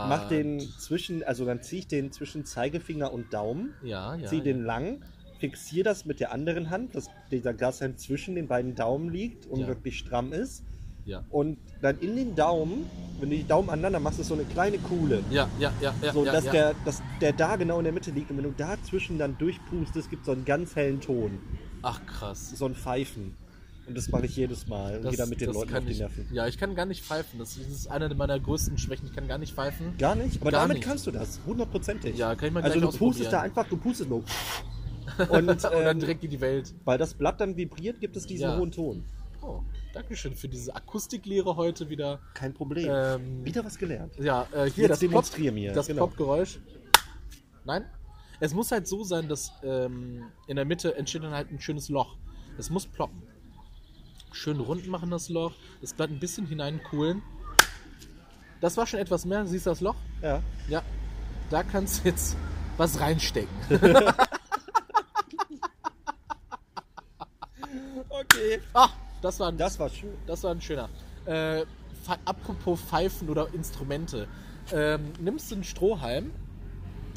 gehe, 0.08 0.16
mach 0.16 0.28
den 0.28 0.60
zwischen, 0.60 1.22
also 1.22 1.44
dann 1.44 1.62
ziehe 1.62 1.80
ich 1.80 1.86
den 1.86 2.10
zwischen 2.10 2.44
Zeigefinger 2.44 3.12
und 3.12 3.32
Daumen, 3.32 3.74
Ja, 3.84 4.16
ja. 4.16 4.26
ziehe 4.28 4.40
ja. 4.40 4.44
den 4.52 4.64
lang, 4.64 5.04
fixiere 5.38 5.84
das 5.84 6.04
mit 6.06 6.18
der 6.18 6.32
anderen 6.32 6.70
Hand, 6.70 6.96
dass 6.96 7.08
dieser 7.30 7.54
Grashalm 7.54 7.96
zwischen 7.96 8.34
den 8.34 8.48
beiden 8.48 8.74
Daumen 8.74 9.10
liegt 9.10 9.46
und 9.46 9.64
wirklich 9.68 9.98
stramm 9.98 10.32
ist. 10.32 10.64
Ja. 11.08 11.24
Und 11.30 11.56
dann 11.80 11.98
in 12.00 12.16
den 12.16 12.34
Daumen, 12.36 12.84
wenn 13.18 13.30
du 13.30 13.36
die 13.36 13.46
Daumen 13.46 13.70
aneinander 13.70 13.98
machst, 13.98 14.20
ist 14.20 14.28
so 14.28 14.34
eine 14.34 14.44
kleine 14.44 14.76
Kuhle. 14.78 15.22
Ja, 15.30 15.48
ja, 15.58 15.72
ja, 15.80 15.94
ja. 16.02 16.12
So, 16.12 16.24
dass, 16.24 16.44
ja. 16.44 16.52
Der, 16.52 16.74
dass 16.84 17.02
der 17.22 17.32
da 17.32 17.56
genau 17.56 17.78
in 17.78 17.84
der 17.84 17.94
Mitte 17.94 18.10
liegt 18.10 18.30
und 18.30 18.36
wenn 18.36 18.44
du 18.44 18.52
dazwischen 18.56 19.18
dann 19.18 19.38
durchpustest, 19.38 20.10
gibt 20.10 20.20
es 20.22 20.26
so 20.26 20.32
einen 20.32 20.44
ganz 20.44 20.76
hellen 20.76 21.00
Ton. 21.00 21.38
Ach 21.82 22.04
krass. 22.06 22.50
So 22.56 22.66
ein 22.66 22.74
Pfeifen. 22.74 23.34
Und 23.86 23.96
das 23.96 24.10
mache 24.10 24.26
ich 24.26 24.36
jedes 24.36 24.66
Mal. 24.66 25.00
Das- 25.00 25.12
Wieder 25.14 25.24
mit 25.26 25.40
den 25.40 25.46
das 25.48 25.56
Leuten 25.56 25.74
auf 25.74 25.84
die 25.86 25.92
ich, 25.92 25.98
Nerven. 26.00 26.26
Ja, 26.30 26.46
ich 26.46 26.58
kann 26.58 26.74
gar 26.74 26.84
nicht 26.84 27.02
pfeifen. 27.02 27.38
Das 27.38 27.56
ist 27.56 27.90
eine 27.90 28.14
meiner 28.14 28.38
größten 28.38 28.76
Schwächen. 28.76 29.06
Ich 29.06 29.14
kann 29.14 29.26
gar 29.28 29.38
nicht 29.38 29.54
pfeifen. 29.54 29.96
Gar 29.96 30.14
nicht? 30.14 30.42
Aber 30.42 30.50
Gar 30.50 30.60
damit 30.62 30.76
nicht. 30.76 30.86
kannst 30.86 31.06
du 31.06 31.10
das. 31.10 31.40
Hundertprozentig. 31.46 32.18
Ja, 32.18 32.34
kann 32.34 32.48
ich 32.48 32.52
mal 32.54 32.62
Also 32.62 32.80
du 32.80 32.90
pustest 32.92 33.32
da 33.32 33.40
einfach, 33.40 33.66
du 33.66 33.78
pustest 33.78 34.10
nur. 34.10 34.22
Und, 35.30 35.48
Und 35.48 35.64
dann 35.64 35.72
ähm, 35.96 36.00
direkt 36.00 36.22
in 36.22 36.30
die 36.30 36.40
Welt. 36.42 36.74
weil 36.84 36.98
das 36.98 37.14
Blatt 37.14 37.40
dann 37.40 37.56
vibriert, 37.56 37.98
gibt 37.98 38.14
es 38.16 38.26
diesen 38.26 38.42
Ja. 38.50 38.58
hohen 38.58 38.70
Ton. 38.70 39.04
Oh, 39.40 39.60
Dankeschön 39.92 40.34
für 40.34 40.48
diese 40.48 40.74
Akustiklehre 40.74 41.56
heute 41.56 41.88
wieder. 41.88 42.20
Kein 42.34 42.52
Problem. 42.52 42.88
Ähm, 42.90 43.44
Wieder 43.44 43.64
was 43.64 43.78
gelernt. 43.78 44.14
Ja, 44.18 44.46
äh, 44.52 44.70
hier 44.70 44.84
Jetzt 44.84 44.90
das 44.90 44.98
demonstrier 45.00 45.52
mir, 45.52 45.72
das 45.72 45.86
genau. 45.86 46.06
Plop-Geräusch. 46.06 46.58
Nein? 47.64 47.84
Es 48.40 48.54
muss 48.54 48.70
halt 48.70 48.86
so 48.86 49.02
sein, 49.02 49.28
dass 49.28 49.52
ähm, 49.62 50.24
in 50.46 50.56
der 50.56 50.64
Mitte 50.64 50.94
entsteht 50.96 51.22
dann 51.22 51.32
halt 51.32 51.50
ein 51.50 51.60
schönes 51.60 51.88
Loch. 51.88 52.16
Es 52.56 52.70
muss 52.70 52.86
ploppen. 52.86 53.22
Schön 54.32 54.60
rund 54.60 54.86
machen 54.88 55.10
das 55.10 55.28
Loch, 55.28 55.54
das 55.80 55.94
Blatt 55.94 56.10
ein 56.10 56.20
bisschen 56.20 56.46
hineinkühlen. 56.46 57.22
Das 58.60 58.76
war 58.76 58.86
schon 58.86 59.00
etwas 59.00 59.24
mehr. 59.24 59.46
Siehst 59.46 59.66
du 59.66 59.70
das 59.70 59.80
Loch? 59.80 59.96
Ja. 60.22 60.42
Ja. 60.68 60.82
Da 61.50 61.62
kannst 61.62 62.04
du 62.04 62.08
jetzt 62.08 62.36
was 62.76 63.00
reinstecken. 63.00 63.48
Okay. 68.10 68.60
ah, 68.74 68.90
das 69.22 69.40
war 69.40 69.48
ein, 69.48 69.56
Das 69.56 69.78
war 69.78 69.88
schön. 69.88 70.14
Das 70.26 70.42
war 70.44 70.52
ein 70.52 70.60
schöner. 70.60 70.88
Äh, 71.26 71.64
apropos 72.24 72.80
Pfeifen 72.80 73.28
oder 73.28 73.48
Instrumente. 73.52 74.28
Ähm, 74.72 75.12
nimmst 75.20 75.50
du 75.50 75.56
einen 75.56 75.64
Strohhalm, 75.64 76.30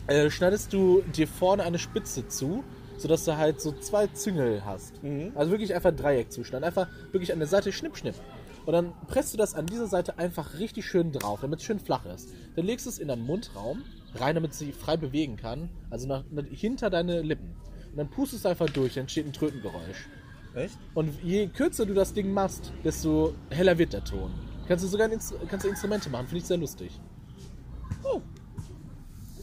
äh, 0.07 0.29
schneidest 0.29 0.73
du 0.73 1.01
dir 1.15 1.27
vorne 1.27 1.63
eine 1.63 1.79
Spitze 1.79 2.27
zu, 2.27 2.63
sodass 2.97 3.25
du 3.25 3.37
halt 3.37 3.61
so 3.61 3.71
zwei 3.71 4.07
Züngel 4.07 4.63
hast. 4.65 5.01
Mhm. 5.03 5.31
Also 5.35 5.51
wirklich 5.51 5.73
einfach 5.73 5.89
ein 5.89 5.97
Dreieck 5.97 6.31
zuschneiden. 6.31 6.63
Einfach 6.63 6.87
wirklich 7.11 7.31
an 7.33 7.39
der 7.39 7.47
Seite 7.47 7.71
schnipp, 7.71 7.97
schnipp. 7.97 8.15
Und 8.65 8.73
dann 8.73 8.93
presst 9.07 9.33
du 9.33 9.37
das 9.37 9.55
an 9.55 9.65
dieser 9.65 9.87
Seite 9.87 10.17
einfach 10.19 10.59
richtig 10.59 10.85
schön 10.85 11.11
drauf, 11.11 11.39
damit 11.41 11.59
es 11.59 11.65
schön 11.65 11.79
flach 11.79 12.05
ist. 12.05 12.29
Dann 12.55 12.65
legst 12.65 12.85
du 12.85 12.89
es 12.89 12.99
in 12.99 13.07
deinen 13.07 13.25
Mundraum, 13.25 13.83
rein, 14.15 14.35
damit 14.35 14.53
sie 14.53 14.71
frei 14.71 14.97
bewegen 14.97 15.35
kann. 15.35 15.69
Also 15.89 16.07
nach, 16.07 16.23
nach, 16.29 16.43
hinter 16.45 16.89
deine 16.89 17.21
Lippen. 17.21 17.55
Und 17.91 17.97
dann 17.97 18.09
pustest 18.09 18.45
du 18.45 18.49
einfach 18.49 18.69
durch, 18.69 18.93
dann 18.93 19.01
entsteht 19.01 19.25
ein 19.25 19.33
Trötengeräusch. 19.33 20.07
Echt? 20.53 20.77
Und 20.93 21.11
je 21.23 21.47
kürzer 21.47 21.85
du 21.85 21.93
das 21.93 22.13
Ding 22.13 22.33
machst, 22.33 22.71
desto 22.83 23.33
heller 23.49 23.77
wird 23.77 23.93
der 23.93 24.03
Ton. 24.03 24.31
Kannst 24.67 24.83
du 24.83 24.87
sogar 24.89 25.07
Instru- 25.09 25.37
kannst 25.47 25.65
du 25.65 25.69
Instrumente 25.69 26.09
machen, 26.09 26.27
finde 26.27 26.39
ich 26.39 26.45
sehr 26.45 26.57
lustig. 26.57 26.99
Oh. 28.03 28.21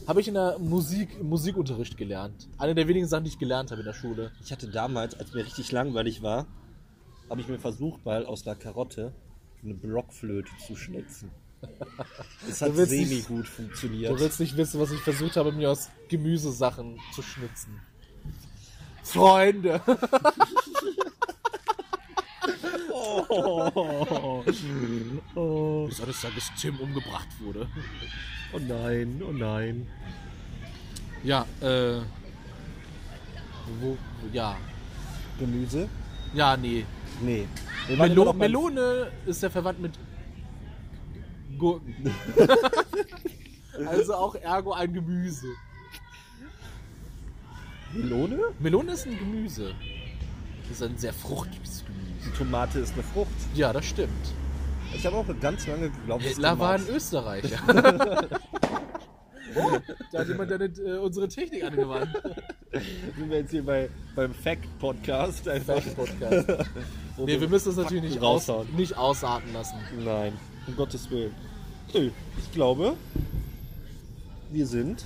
Habe 0.07 0.21
ich 0.21 0.27
in 0.27 0.33
der 0.35 0.57
Musik, 0.59 1.17
im 1.19 1.29
Musikunterricht 1.29 1.97
gelernt. 1.97 2.47
Eine 2.57 2.73
der 2.75 2.87
wenigen 2.87 3.07
Sachen, 3.07 3.23
die 3.25 3.29
ich 3.29 3.39
gelernt 3.39 3.71
habe 3.71 3.81
in 3.81 3.85
der 3.85 3.93
Schule. 3.93 4.31
Ich 4.43 4.51
hatte 4.51 4.67
damals, 4.69 5.13
als 5.19 5.33
mir 5.33 5.45
richtig 5.45 5.71
langweilig 5.71 6.21
war, 6.23 6.47
habe 7.29 7.41
ich 7.41 7.47
mir 7.47 7.59
versucht, 7.59 8.05
mal 8.05 8.25
aus 8.25 8.45
einer 8.47 8.55
Karotte 8.55 9.13
eine 9.63 9.73
Blockflöte 9.75 10.49
zu 10.65 10.75
schnitzen. 10.75 11.31
Es 12.47 12.61
hat 12.61 12.69
Du 12.69 12.77
willst 12.77 12.91
semi 12.91 13.05
nicht- 13.05 13.27
gut 13.27 13.47
funktioniert. 13.47 14.11
Du 14.13 14.19
willst 14.19 14.39
nicht 14.39 14.55
wissen, 14.57 14.79
was 14.79 14.91
ich 14.91 14.99
versucht 15.01 15.35
habe, 15.35 15.51
mir 15.51 15.69
aus 15.69 15.89
Gemüsesachen 16.07 16.97
zu 17.13 17.21
schnitzen. 17.21 17.81
Freunde! 19.03 19.81
Oh, 23.31 24.43
oh, 25.35 25.85
Bis 25.87 26.01
eines 26.01 26.21
Tages 26.21 26.51
Tim 26.59 26.79
umgebracht 26.79 27.27
wurde. 27.39 27.67
oh 28.53 28.59
nein, 28.59 29.21
oh 29.27 29.31
nein. 29.31 29.87
Ja, 31.23 31.45
äh. 31.61 31.99
Wo, 33.79 33.97
ja. 34.33 34.57
Gemüse? 35.37 35.87
Ja, 36.33 36.57
nee. 36.57 36.85
Nee. 37.21 37.47
Melo 37.97 38.33
Melone 38.33 39.11
ist 39.25 39.43
ja 39.43 39.49
verwandt 39.49 39.79
mit 39.79 39.93
Gurken. 41.57 42.13
also 43.87 44.13
auch 44.15 44.35
ergo 44.35 44.73
ein 44.73 44.93
Gemüse. 44.93 45.47
Melone? 47.93 48.37
Melone 48.59 48.91
ist 48.93 49.05
ein 49.07 49.17
Gemüse. 49.17 49.73
Das 50.63 50.71
ist 50.77 50.83
ein 50.83 50.97
sehr 50.97 51.13
fruchtiges 51.13 51.83
Gemüse. 51.85 51.99
Die 52.25 52.37
Tomate 52.37 52.79
ist 52.79 52.93
eine 52.93 53.03
Frucht. 53.03 53.31
Ja, 53.55 53.73
das 53.73 53.85
stimmt. 53.85 54.33
Ich 54.93 55.05
habe 55.05 55.17
auch 55.17 55.25
ganz 55.39 55.67
lange 55.67 55.89
geglaubt, 55.89 56.23
dass 56.23 56.31
Hitler 56.31 56.59
war 56.59 56.73
ein 56.73 56.87
Österreicher. 56.87 57.59
oh, 59.55 59.77
da 60.11 60.19
hat 60.19 60.27
jemand 60.27 60.51
deine, 60.51 60.65
äh, 60.65 60.97
unsere 60.97 61.27
Technik 61.27 61.63
angewandt. 61.63 62.09
sind 63.17 63.29
wir 63.29 63.37
jetzt 63.37 63.51
hier 63.51 63.63
bei, 63.63 63.89
beim 64.15 64.33
Fact-Podcast. 64.33 65.45
Fact-Podcast. 65.45 66.47
Nee, 67.25 67.41
wir 67.41 67.49
müssen 67.49 67.67
das 67.67 67.75
natürlich 67.75 68.03
nicht, 68.03 68.19
aus, 68.21 68.47
raushauen. 68.47 68.73
nicht 68.77 68.97
ausarten 68.97 69.51
lassen. 69.51 69.75
Nein, 70.05 70.31
um 70.67 70.77
Gottes 70.77 71.11
Willen. 71.11 71.35
Nö, 71.93 72.11
ich 72.37 72.51
glaube, 72.53 72.95
wir 74.51 74.65
sind. 74.65 75.03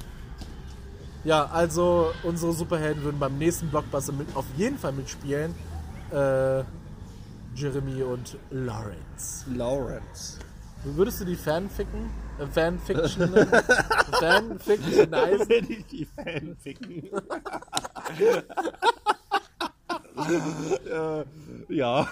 Ja, 1.24 1.46
also 1.46 2.12
unsere 2.24 2.52
Superhelden 2.54 3.04
würden 3.04 3.20
beim 3.20 3.38
nächsten 3.38 3.70
Blockbuster 3.70 4.12
mit, 4.12 4.36
auf 4.36 4.46
jeden 4.58 4.78
Fall 4.78 4.92
mitspielen. 4.92 5.56
Äh, 6.12 6.64
Jeremy 7.56 8.04
und 8.04 8.38
Lawrence. 8.52 9.46
Lawrence. 9.56 10.40
Würdest 10.84 11.22
du 11.22 11.26
die 11.26 11.38
Fanficken? 11.38 12.10
Äh, 12.40 12.48
Fanfiction? 12.48 13.34
Fanfiction 14.20 15.10
nice? 15.10 15.48
Wenn 15.48 15.72
ich 15.72 15.86
die 15.86 16.06
Fan 16.06 16.58
ficken. 16.60 17.10
äh, 20.90 21.24
ja. 21.70 22.08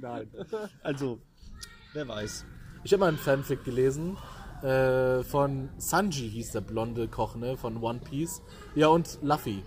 Nein. 0.00 0.30
Also, 0.82 1.18
wer 1.94 2.06
weiß. 2.06 2.44
Ich 2.84 2.92
habe 2.92 3.00
mal 3.00 3.08
einen 3.08 3.18
Fanfic 3.18 3.64
gelesen. 3.64 4.18
Äh, 4.62 5.22
von 5.22 5.68
Sanji 5.76 6.30
hieß 6.30 6.52
der 6.52 6.60
blonde 6.62 7.08
Koch, 7.08 7.36
ne? 7.36 7.56
Von 7.56 7.76
One 7.82 8.00
Piece. 8.00 8.42
Ja, 8.74 8.88
und 8.88 9.18
Luffy. 9.22 9.62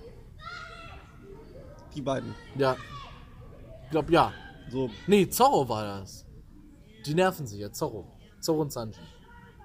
Die 1.96 2.02
beiden. 2.02 2.34
Ja. 2.56 2.76
Ich 3.86 3.92
glaube, 3.92 4.12
ja. 4.12 4.32
So, 4.70 4.90
Nee, 5.08 5.28
Zorro 5.30 5.68
war 5.68 5.84
das. 6.00 6.26
Die 7.06 7.14
nerven 7.16 7.48
sich 7.48 7.60
ja, 7.60 7.72
Zorro. 7.72 8.06
Zorro 8.40 8.62
und 8.62 8.72
Sanji. 8.72 9.00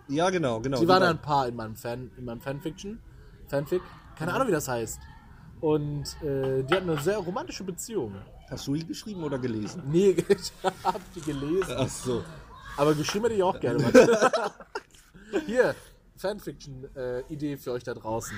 ja, 0.08 0.30
genau, 0.30 0.60
genau. 0.60 0.78
Die 0.80 0.88
waren 0.88 1.00
beiden. 1.00 1.16
ein 1.18 1.22
Paar 1.22 1.48
in 1.48 1.56
meinem 1.56 1.76
Fan, 1.76 2.10
in 2.16 2.24
meinem 2.24 2.40
Fanfiction. 2.40 3.00
Fanfic. 3.46 3.82
Keine 4.16 4.32
Ahnung, 4.32 4.48
wie 4.48 4.52
das 4.52 4.68
heißt. 4.68 4.98
Und 5.60 6.04
äh, 6.22 6.62
die 6.62 6.74
hatten 6.74 6.88
eine 6.90 7.00
sehr 7.00 7.18
romantische 7.18 7.64
Beziehung. 7.64 8.14
Hast 8.50 8.66
du 8.66 8.74
die 8.74 8.86
geschrieben 8.86 9.22
oder 9.22 9.38
gelesen? 9.38 9.82
Nee, 9.86 10.10
ich 10.28 10.52
hab 10.84 11.00
die 11.14 11.20
gelesen. 11.20 11.74
Ach 11.76 11.88
so. 11.88 12.22
Aber 12.76 12.94
geschrieben 12.94 13.24
hätte 13.26 13.36
ich 13.36 13.42
auch 13.42 13.58
gerne. 13.60 13.84
Hier, 15.46 15.74
Fanfiction-Idee 16.16 17.56
für 17.56 17.72
euch 17.72 17.82
da 17.82 17.94
draußen. 17.94 18.36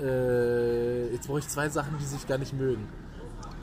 Äh, 0.00 1.12
jetzt 1.12 1.26
brauche 1.26 1.38
ich 1.38 1.48
zwei 1.48 1.68
Sachen, 1.68 1.98
die 1.98 2.04
sich 2.04 2.26
gar 2.26 2.38
nicht 2.38 2.52
mögen. 2.52 2.88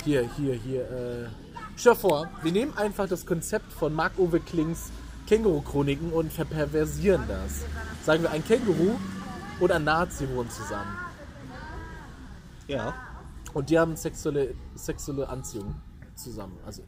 Hier, 0.04 0.28
hier, 0.36 0.56
hier. 0.56 0.82
Äh. 0.90 1.28
Stell 1.76 1.94
dir 1.94 2.00
vor, 2.00 2.30
wir 2.42 2.52
nehmen 2.52 2.76
einfach 2.78 3.08
das 3.08 3.26
Konzept 3.26 3.72
von 3.72 3.94
Marc-Uwe 3.94 4.40
Klings 4.40 4.92
Känguru-Chroniken 5.28 6.12
und 6.12 6.34
verperversieren 6.34 7.24
das. 7.28 7.64
Sagen 8.04 8.24
wir, 8.24 8.32
ein 8.32 8.44
Känguru 8.44 8.96
und 9.60 9.72
ein 9.72 9.84
Nazi 9.84 10.28
wohnen 10.30 10.50
zusammen. 10.50 10.98
Ja. 12.68 12.94
Und 13.54 13.70
die 13.70 13.80
haben 13.80 13.96
sexuelle, 13.96 14.54
sexuelle 14.76 15.30
Anziehung 15.30 15.76
zusammen. 16.16 16.58
Also, 16.66 16.84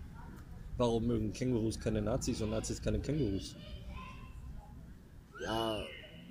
Warum 0.78 1.08
mögen 1.08 1.32
Kängurus 1.32 1.80
keine 1.80 2.02
Nazis 2.02 2.42
und 2.42 2.50
Nazis 2.50 2.82
keine 2.82 3.00
Kängurus? 3.00 3.56
Ja, 5.44 5.84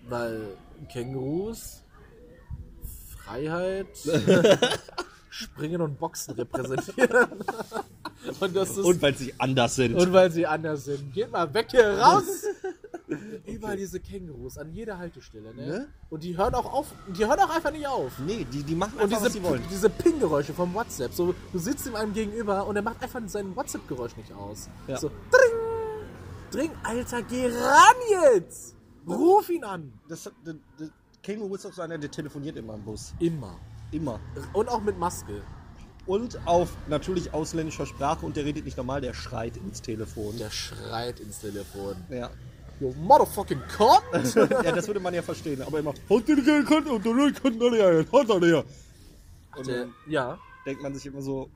weil 0.09 0.57
Kängurus 0.89 1.85
Freiheit, 3.25 3.87
Springen 5.31 5.81
und 5.81 5.99
Boxen 5.99 6.35
repräsentieren. 6.35 7.29
und 8.41 8.57
ist. 8.57 8.79
Und 8.79 9.03
weil 9.03 9.17
sie 9.17 9.35
anders 9.39 9.75
sind. 9.75 9.95
Und 9.95 10.13
weil 10.13 10.31
sie 10.31 10.47
anders 10.47 10.85
sind. 10.85 11.13
Geht 11.13 11.33
mal 11.33 11.53
weg 11.53 11.69
hier 11.71 11.99
raus! 11.99 12.45
Überall 13.47 13.77
diese 13.77 14.01
Kängurus 14.01 14.57
an 14.57 14.73
jeder 14.73 14.97
Haltestelle, 14.97 15.55
ne? 15.55 15.67
Ne? 15.67 15.89
Und 16.09 16.23
die 16.23 16.37
hören 16.37 16.55
auch 16.55 16.73
auf, 16.73 16.87
die 17.09 17.27
hören 17.27 17.39
auch 17.41 17.51
einfach 17.51 17.71
nicht 17.71 17.87
auf. 17.87 18.19
nee, 18.21 18.47
die, 18.51 18.63
die 18.63 18.75
machen 18.75 18.95
Und 18.95 19.03
einfach, 19.03 19.19
diese, 19.19 19.27
was 19.27 19.33
sie 19.35 19.43
wollen. 19.43 19.63
diese 19.71 19.91
Ping-Geräusche 19.91 20.55
vom 20.55 20.73
WhatsApp, 20.73 21.13
so 21.13 21.35
du 21.53 21.59
sitzt 21.59 21.87
ihm 21.87 21.97
einem 21.97 22.15
gegenüber 22.15 22.67
und 22.67 22.77
er 22.77 22.83
macht 22.83 23.03
einfach 23.03 23.21
sein 23.27 23.55
WhatsApp-Geräusch 23.55 24.17
nicht 24.17 24.33
aus. 24.33 24.71
Ja. 24.87 24.97
So, 24.97 25.09
dring, 25.31 25.53
dring, 26.51 26.71
Alter, 26.83 27.23
geh 27.23 27.47
ran 27.47 28.33
jetzt! 28.33 28.74
Ruf 29.07 29.49
ihn 29.51 29.65
an! 29.65 29.93
Das, 30.09 30.25
das, 30.45 30.55
das, 30.79 30.91
Känguru 31.23 31.55
ist 31.55 31.67
auch 31.67 31.73
so 31.73 31.83
einer, 31.83 31.99
der 31.99 32.11
telefoniert 32.11 32.57
immer 32.57 32.75
im 32.75 32.83
Bus. 32.83 33.15
Immer. 33.19 33.59
Immer. 33.93 34.21
Und 34.53 34.69
auch 34.69 34.83
mit 34.83 34.99
Maske. 34.99 35.43
Und 36.07 36.39
auf 36.47 36.77
natürlich 36.89 37.33
ausländischer 37.33 37.87
Sprache 37.87 38.27
und 38.27 38.37
der 38.37 38.45
redet 38.45 38.65
nicht 38.65 38.77
normal, 38.77 39.01
der 39.01 39.15
schreit 39.15 39.57
ins 39.57 39.81
Telefon. 39.81 40.37
Der 40.37 40.51
schreit 40.51 41.21
ins 41.21 41.41
Telefon. 41.41 41.97
Ja. 42.11 42.31
You 42.81 42.93
motherfucking 42.99 43.61
cunt! 43.77 44.35
ja, 44.65 44.73
das 44.73 44.87
würde 44.87 45.01
man 45.01 45.15
ja 45.15 45.23
verstehen, 45.23 45.63
aber 45.63 45.79
immer. 45.79 45.95
"Hat 46.11 46.29
die 46.29 46.35
gekannt 46.35 46.89
und 46.89 47.07
er 47.07 48.49
ja." 48.49 48.65
Und 49.57 49.67
Der, 49.67 49.79
dann 49.79 49.95
ja, 50.09 50.39
denkt 50.67 50.83
man 50.83 50.93
sich 50.93 51.07
immer 51.07 51.23
so, 51.23 51.49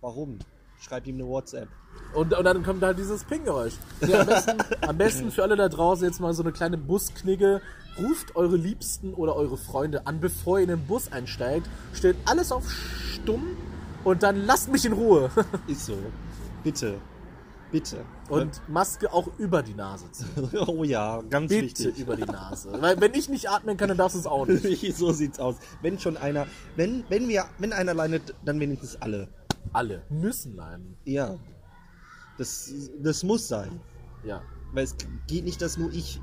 Warum? 0.00 0.38
Schreib 0.80 1.06
ihm 1.06 1.16
eine 1.16 1.26
WhatsApp. 1.26 1.68
Und, 2.12 2.32
und 2.32 2.44
dann 2.44 2.62
kommt 2.62 2.82
halt 2.82 2.98
dieses 2.98 3.24
Ping-Geräusch. 3.24 3.74
Ja, 4.06 4.20
am, 4.20 4.26
besten, 4.26 4.58
am 4.86 4.98
besten 4.98 5.30
für 5.30 5.42
alle 5.42 5.56
da 5.56 5.68
draußen 5.68 6.06
jetzt 6.06 6.20
mal 6.20 6.32
so 6.34 6.42
eine 6.42 6.52
kleine 6.52 6.78
Busknigge. 6.78 7.60
Ruft 7.98 8.36
eure 8.36 8.56
Liebsten 8.56 9.14
oder 9.14 9.36
eure 9.36 9.56
Freunde 9.56 10.06
an, 10.06 10.20
bevor 10.20 10.58
ihr 10.58 10.64
in 10.64 10.68
den 10.68 10.86
Bus 10.86 11.10
einsteigt. 11.10 11.66
Stellt 11.94 12.16
alles 12.26 12.52
auf 12.52 12.64
stumm 13.14 13.56
und 14.04 14.22
dann 14.22 14.44
lasst 14.44 14.70
mich 14.70 14.84
in 14.84 14.92
Ruhe. 14.92 15.30
Ist 15.66 15.86
so. 15.86 15.96
Bitte. 16.62 16.98
Bitte. 17.72 18.04
Und 18.28 18.60
Maske 18.68 19.12
auch 19.12 19.28
über 19.38 19.62
die 19.62 19.74
Nase 19.74 20.10
ziehen. 20.12 20.48
oh 20.66 20.84
ja, 20.84 21.20
ganz 21.28 21.48
Bitte 21.48 21.64
wichtig. 21.64 21.98
über 21.98 22.16
die 22.16 22.24
Nase. 22.24 22.70
Weil 22.80 23.00
wenn 23.00 23.14
ich 23.14 23.28
nicht 23.28 23.50
atmen 23.50 23.76
kann, 23.76 23.88
dann 23.88 23.98
darfst 23.98 24.14
du 24.14 24.20
es 24.20 24.26
auch 24.26 24.46
nicht. 24.46 24.96
so 24.96 25.12
sieht's 25.12 25.40
aus. 25.40 25.56
Wenn 25.82 25.98
schon 25.98 26.16
einer, 26.16 26.46
wenn, 26.76 27.04
wenn 27.08 27.28
wir, 27.28 27.46
wenn 27.58 27.72
einer 27.72 27.94
leidet, 27.94 28.34
dann 28.44 28.60
wenigstens 28.60 29.00
alle. 29.02 29.28
Alle 29.76 30.02
müssen 30.08 30.56
leiden. 30.56 30.96
Ja. 31.04 31.34
Das, 32.38 32.72
das 32.98 33.22
muss 33.22 33.46
sein. 33.46 33.78
Ja. 34.24 34.40
Weil 34.72 34.84
es 34.84 34.96
geht 35.26 35.44
nicht, 35.44 35.60
dass 35.60 35.76
nur 35.76 35.92
ich 35.92 36.18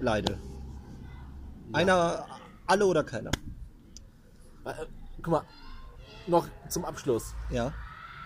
leide. 0.00 0.38
Einer, 1.72 2.24
alle 2.68 2.86
oder 2.86 3.02
keiner. 3.02 3.32
Äh, 4.64 4.86
guck 5.16 5.26
mal, 5.26 5.42
noch 6.28 6.46
zum 6.68 6.84
Abschluss. 6.84 7.34
Ja. 7.50 7.72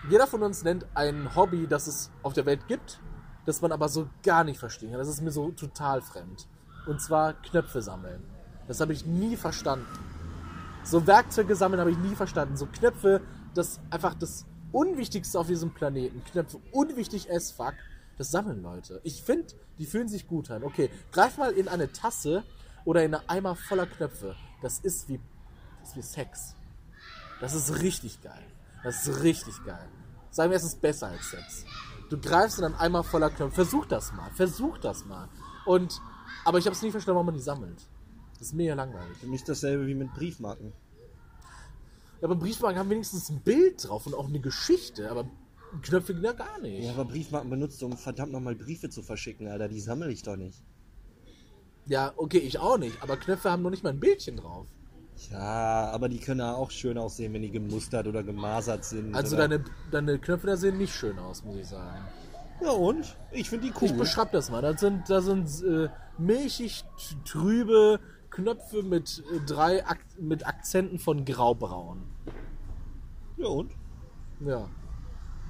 Jeder 0.07 0.27
von 0.27 0.43
uns 0.43 0.63
nennt 0.63 0.85
ein 0.93 1.35
Hobby, 1.35 1.65
das 1.65 1.87
es 1.87 2.11
auf 2.21 2.33
der 2.33 2.45
Welt 2.45 2.67
gibt, 2.67 2.99
das 3.47 3.59
man 3.59 3.71
aber 3.71 3.89
so 3.89 4.07
gar 4.21 4.43
nicht 4.43 4.59
verstehen 4.59 4.91
kann. 4.91 4.99
Das 4.99 5.07
ist 5.07 5.21
mir 5.21 5.31
so 5.31 5.49
total 5.49 6.03
fremd. 6.03 6.47
Und 6.85 7.01
zwar 7.01 7.33
Knöpfe 7.33 7.81
sammeln. 7.81 8.23
Das 8.67 8.79
habe 8.81 8.93
ich 8.93 9.03
nie 9.03 9.35
verstanden. 9.35 9.87
So 10.83 11.07
Werkzeuge 11.07 11.55
sammeln 11.55 11.79
habe 11.79 11.89
ich 11.89 11.97
nie 11.97 12.13
verstanden. 12.13 12.55
So 12.55 12.67
Knöpfe, 12.67 13.19
das 13.53 13.79
einfach 13.89 14.13
das 14.13 14.45
Unwichtigste 14.71 15.39
auf 15.39 15.47
diesem 15.47 15.73
Planeten. 15.73 16.23
Knöpfe, 16.23 16.59
unwichtig 16.71 17.31
as 17.31 17.51
fuck. 17.51 17.75
Das 18.17 18.31
sammeln 18.31 18.61
Leute. 18.61 19.01
Ich 19.03 19.23
finde, 19.23 19.53
die 19.77 19.85
fühlen 19.85 20.07
sich 20.07 20.27
gut 20.27 20.51
an. 20.51 20.63
Okay, 20.63 20.89
greif 21.11 21.37
mal 21.37 21.51
in 21.51 21.67
eine 21.67 21.91
Tasse 21.91 22.43
oder 22.85 23.03
in 23.03 23.13
einen 23.13 23.29
Eimer 23.29 23.55
voller 23.55 23.87
Knöpfe. 23.87 24.35
Das 24.61 24.79
ist 24.79 25.09
wie, 25.09 25.19
das 25.79 25.89
ist 25.89 25.95
wie 25.97 26.01
Sex. 26.01 26.55
Das 27.39 27.53
ist 27.53 27.81
richtig 27.81 28.21
geil. 28.21 28.43
Das 28.83 29.07
ist 29.07 29.23
richtig 29.23 29.63
geil. 29.65 29.87
Sagen 30.29 30.51
wir, 30.51 30.57
es 30.57 30.63
ist 30.63 30.81
besser 30.81 31.07
als 31.07 31.29
Sex. 31.29 31.65
Du 32.09 32.19
greifst 32.19 32.59
in 32.59 32.65
einen 32.65 32.75
Eimer 32.75 33.03
voller 33.03 33.29
Knöpfe. 33.29 33.55
Versuch 33.55 33.85
das 33.85 34.13
mal. 34.13 34.29
Versuch 34.31 34.77
das 34.77 35.05
mal. 35.05 35.29
Und, 35.65 35.99
aber 36.45 36.57
ich 36.57 36.65
habe 36.65 36.75
es 36.75 36.81
nie 36.81 36.91
verstanden, 36.91 37.15
warum 37.15 37.27
man 37.27 37.35
die 37.35 37.41
sammelt. 37.41 37.87
Das 38.33 38.47
ist 38.47 38.53
mega 38.53 38.73
langweilig. 38.73 39.17
Für 39.17 39.27
mich 39.27 39.43
dasselbe 39.43 39.87
wie 39.87 39.95
mit 39.95 40.13
Briefmarken. 40.13 40.73
Ja, 42.23 42.29
aber 42.29 42.37
Briefmarken 42.37 42.79
haben 42.79 42.89
wenigstens 42.89 43.29
ein 43.29 43.41
Bild 43.41 43.85
drauf 43.85 44.07
und 44.07 44.15
auch 44.15 44.29
eine 44.29 44.39
Geschichte. 44.39 45.11
Aber 45.11 45.25
Knöpfe 45.81 46.13
ja 46.21 46.31
gar 46.31 46.57
nicht. 46.61 46.85
Ja, 46.85 46.93
aber 46.93 47.03
Briefmarken 47.03 47.49
benutzt, 47.49 47.83
um 47.83 47.97
verdammt 47.97 48.31
nochmal 48.31 48.55
Briefe 48.55 48.89
zu 48.89 49.03
verschicken, 49.03 49.49
Alter. 49.49 49.67
Die 49.67 49.81
sammle 49.81 50.09
ich 50.09 50.23
doch 50.23 50.37
nicht. 50.37 50.63
Ja, 51.85 52.13
okay, 52.15 52.37
ich 52.37 52.59
auch 52.59 52.77
nicht. 52.77 53.03
Aber 53.03 53.17
Knöpfe 53.17 53.51
haben 53.51 53.61
noch 53.61 53.71
nicht 53.71 53.83
mal 53.83 53.89
ein 53.89 53.99
Bildchen 53.99 54.37
drauf. 54.37 54.67
Ja, 55.31 55.91
aber 55.91 56.07
die 56.07 56.17
können 56.17 56.39
ja 56.39 56.53
auch 56.53 56.71
schön 56.71 56.97
aussehen, 56.97 57.33
wenn 57.33 57.41
die 57.41 57.51
gemustert 57.51 58.07
oder 58.07 58.23
gemasert 58.23 58.85
sind. 58.85 59.13
Also 59.13 59.35
oder... 59.35 59.49
deine, 59.49 59.65
deine 59.91 60.17
Knöpfe 60.17 60.47
da 60.47 60.55
sehen 60.55 60.77
nicht 60.77 60.95
schön 60.95 61.19
aus, 61.19 61.43
muss 61.43 61.57
ich 61.57 61.67
sagen. 61.67 62.05
Ja 62.61 62.69
und? 62.69 63.17
Ich 63.31 63.49
finde 63.49 63.67
die 63.67 63.73
cool. 63.81 63.89
Ich 63.89 63.97
beschreib 63.97 64.31
das 64.31 64.49
mal. 64.49 64.61
Das 64.61 64.79
sind, 64.79 65.09
das 65.09 65.25
sind 65.25 65.49
äh, 65.65 65.89
milchig 66.17 66.85
trübe 67.25 67.99
Knöpfe 68.33 68.83
mit 68.83 69.23
äh, 69.31 69.39
drei 69.45 69.85
Ak 69.85 69.99
mit 70.19 70.45
Akzenten 70.45 70.99
von 70.99 71.25
graubraun. 71.25 72.03
ja 73.37 73.47
und? 73.47 73.71
Ja. 74.39 74.69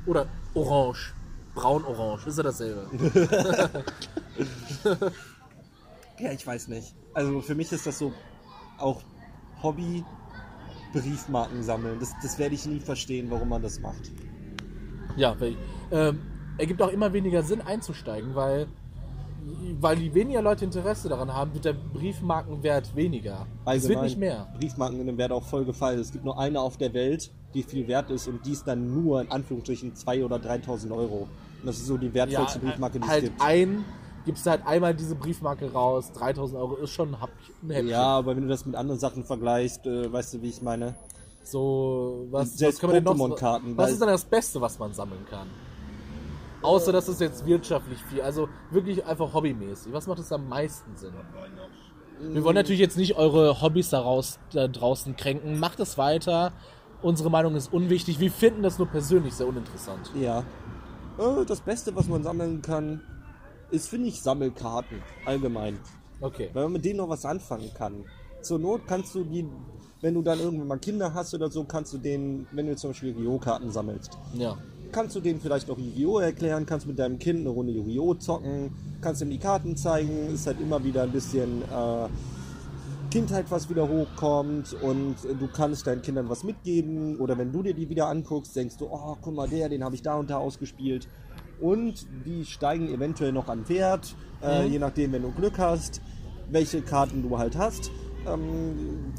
Oder 0.05 0.27
orange. 0.53 1.13
Braun-orange. 1.55 2.27
Ist 2.27 2.37
ja 2.37 2.43
dasselbe. 2.43 2.89
Ja, 6.19 6.31
ich 6.31 6.45
weiß 6.45 6.67
nicht. 6.67 6.93
Also 7.13 7.41
für 7.41 7.55
mich 7.55 7.71
ist 7.71 7.87
das 7.87 7.97
so 7.97 8.13
auch 8.77 9.01
Hobby 9.61 10.03
Briefmarken 10.93 11.63
sammeln. 11.63 11.99
Das, 11.99 12.13
das 12.21 12.37
werde 12.37 12.55
ich 12.55 12.65
nie 12.65 12.79
verstehen, 12.79 13.31
warum 13.31 13.49
man 13.49 13.61
das 13.61 13.79
macht. 13.79 14.11
Ja, 15.15 15.35
ähm, 15.91 16.21
ergibt 16.57 16.81
auch 16.81 16.89
immer 16.89 17.13
weniger 17.13 17.43
Sinn 17.43 17.61
einzusteigen, 17.61 18.35
weil, 18.35 18.67
weil 19.79 19.97
die 19.97 20.13
weniger 20.13 20.41
Leute 20.41 20.65
Interesse 20.65 21.09
daran 21.09 21.33
haben, 21.33 21.53
wird 21.53 21.65
der 21.65 21.73
Briefmarkenwert 21.73 22.95
weniger. 22.95 23.45
es 23.65 23.83
wird 23.83 23.97
Allgemein, 23.97 24.03
nicht 24.05 24.17
mehr. 24.17 24.47
Briefmarken 24.59 24.99
in 24.99 25.07
dem 25.07 25.17
Wert 25.17 25.31
auch 25.31 25.43
voll 25.43 25.65
gefallen. 25.65 25.99
Es 25.99 26.11
gibt 26.11 26.25
nur 26.25 26.39
eine 26.39 26.59
auf 26.59 26.77
der 26.77 26.93
Welt, 26.93 27.31
die 27.53 27.63
viel 27.63 27.87
wert 27.87 28.09
ist 28.09 28.27
und 28.27 28.45
die 28.45 28.51
ist 28.51 28.67
dann 28.67 28.93
nur 28.93 29.21
in 29.21 29.31
Anführungsstrichen 29.31 29.93
2.000 29.93 30.25
oder 30.25 30.37
3.000 30.37 30.91
Euro. 30.91 31.27
Und 31.61 31.67
das 31.67 31.77
ist 31.77 31.87
so 31.87 31.97
die 31.97 32.13
wertvollste 32.13 32.59
Briefmarke, 32.59 32.99
die 32.99 33.05
es 33.05 33.11
halt 33.11 33.23
gibt. 33.23 33.41
ein, 33.41 33.85
gibst 34.25 34.45
du 34.45 34.51
halt 34.51 34.65
einmal 34.65 34.93
diese 34.93 35.15
Briefmarke 35.15 35.71
raus, 35.71 36.11
3000 36.13 36.59
Euro 36.59 36.75
ist 36.75 36.91
schon 36.91 37.13
ein 37.13 37.19
Häppchen. 37.19 37.87
Ja, 37.87 38.03
aber 38.03 38.35
wenn 38.35 38.43
du 38.43 38.49
das 38.49 38.65
mit 38.65 38.75
anderen 38.75 38.99
Sachen 38.99 39.23
vergleichst, 39.23 39.85
äh, 39.85 40.11
weißt 40.11 40.35
du, 40.35 40.41
wie 40.41 40.49
ich 40.49 40.61
meine? 40.61 40.95
So, 41.43 42.27
was, 42.31 42.61
was 42.61 42.79
kann 42.79 42.89
man 42.89 43.03
denn 43.03 43.17
noch? 43.17 43.77
Was 43.77 43.91
ist 43.91 44.01
denn 44.01 44.07
das 44.07 44.23
Beste, 44.23 44.61
was 44.61 44.79
man 44.79 44.93
sammeln 44.93 45.25
kann? 45.29 45.47
Außer, 46.63 46.91
dass 46.91 47.07
es 47.07 47.19
jetzt 47.19 47.45
wirtschaftlich 47.45 47.99
viel, 48.09 48.21
also 48.21 48.49
wirklich 48.71 49.05
einfach 49.05 49.33
hobbymäßig. 49.33 49.91
Was 49.93 50.07
macht 50.07 50.19
es 50.19 50.31
am 50.31 50.47
meisten 50.47 50.95
Sinn? 50.95 51.13
Wir 52.19 52.43
wollen 52.43 52.55
natürlich 52.55 52.79
jetzt 52.79 52.97
nicht 52.97 53.15
eure 53.17 53.61
Hobbys 53.61 53.89
daraus, 53.89 54.39
da 54.53 54.67
draußen 54.67 55.15
kränken. 55.15 55.59
Macht 55.59 55.79
es 55.79 55.97
weiter. 55.97 56.53
Unsere 57.01 57.29
Meinung 57.29 57.55
ist 57.55 57.73
unwichtig. 57.73 58.19
Wir 58.19 58.31
finden 58.31 58.63
das 58.63 58.77
nur 58.77 58.87
persönlich 58.87 59.33
sehr 59.33 59.47
uninteressant. 59.47 60.09
Ja. 60.19 60.39
Äh, 61.19 61.45
Das 61.45 61.59
Beste, 61.61 61.93
was 61.95 62.07
man 62.07 62.23
sammeln 62.23 62.61
kann, 62.61 63.01
ist, 63.71 63.89
finde 63.89 64.07
ich, 64.07 64.21
Sammelkarten. 64.21 65.01
Allgemein. 65.25 65.79
Okay. 66.21 66.49
Weil 66.53 66.63
man 66.63 66.73
mit 66.73 66.85
denen 66.85 66.97
noch 66.97 67.09
was 67.09 67.25
anfangen 67.25 67.71
kann. 67.77 68.05
Zur 68.41 68.59
Not 68.59 68.81
kannst 68.87 69.13
du 69.15 69.23
die, 69.25 69.45
wenn 70.01 70.13
du 70.13 70.21
dann 70.21 70.39
irgendwann 70.39 70.67
mal 70.67 70.77
Kinder 70.79 71.13
hast 71.13 71.33
oder 71.33 71.49
so, 71.49 71.63
kannst 71.65 71.91
du 71.93 71.97
denen, 71.97 72.47
wenn 72.51 72.67
du 72.67 72.75
zum 72.75 72.91
Beispiel 72.91 73.09
Yu-Gi-Oh! 73.09 73.39
Karten 73.39 73.69
sammelst, 73.71 74.17
Ja. 74.33 74.57
Kannst 74.93 75.15
du 75.15 75.19
denen 75.19 75.41
vielleicht 75.41 75.67
noch 75.67 75.77
Yu-Gi-Oh! 75.77 76.19
erklären, 76.19 76.65
kannst 76.65 76.87
mit 76.87 76.97
deinem 76.97 77.19
Kind 77.19 77.39
eine 77.41 77.49
Runde 77.49 77.73
Yu-Gi-Oh! 77.73 78.13
zocken, 78.13 78.71
kannst 79.01 79.21
ihm 79.21 79.29
die 79.29 79.39
Karten 79.39 79.75
zeigen, 79.75 80.33
ist 80.33 80.47
halt 80.47 80.61
immer 80.61 80.81
wieder 80.83 81.03
ein 81.03 81.11
bisschen 81.11 81.61
äh, 81.63 82.07
Kindheit, 83.11 83.45
was 83.49 83.69
wieder 83.69 83.87
hochkommt 83.87 84.73
und 84.81 85.15
du 85.23 85.47
kannst 85.53 85.85
deinen 85.87 86.01
Kindern 86.01 86.29
was 86.29 86.43
mitgeben 86.43 87.17
oder 87.17 87.37
wenn 87.37 87.51
du 87.51 87.61
dir 87.61 87.73
die 87.73 87.89
wieder 87.89 88.07
anguckst, 88.07 88.55
denkst 88.55 88.77
du, 88.77 88.87
oh, 88.89 89.17
guck 89.21 89.35
mal, 89.35 89.47
der, 89.49 89.69
den 89.69 89.83
habe 89.83 89.95
ich 89.95 90.01
da 90.01 90.15
und 90.15 90.29
da 90.29 90.37
ausgespielt 90.37 91.07
und 91.59 92.07
die 92.25 92.45
steigen 92.45 92.87
eventuell 92.93 93.31
noch 93.31 93.49
an 93.49 93.67
Wert, 93.69 94.15
äh, 94.41 94.65
Mhm. 94.65 94.71
je 94.71 94.79
nachdem, 94.79 95.11
wenn 95.11 95.21
du 95.23 95.31
Glück 95.31 95.59
hast, 95.59 96.01
welche 96.49 96.81
Karten 96.81 97.21
du 97.21 97.37
halt 97.37 97.57
hast. 97.57 97.91
Ähm, 98.27 99.13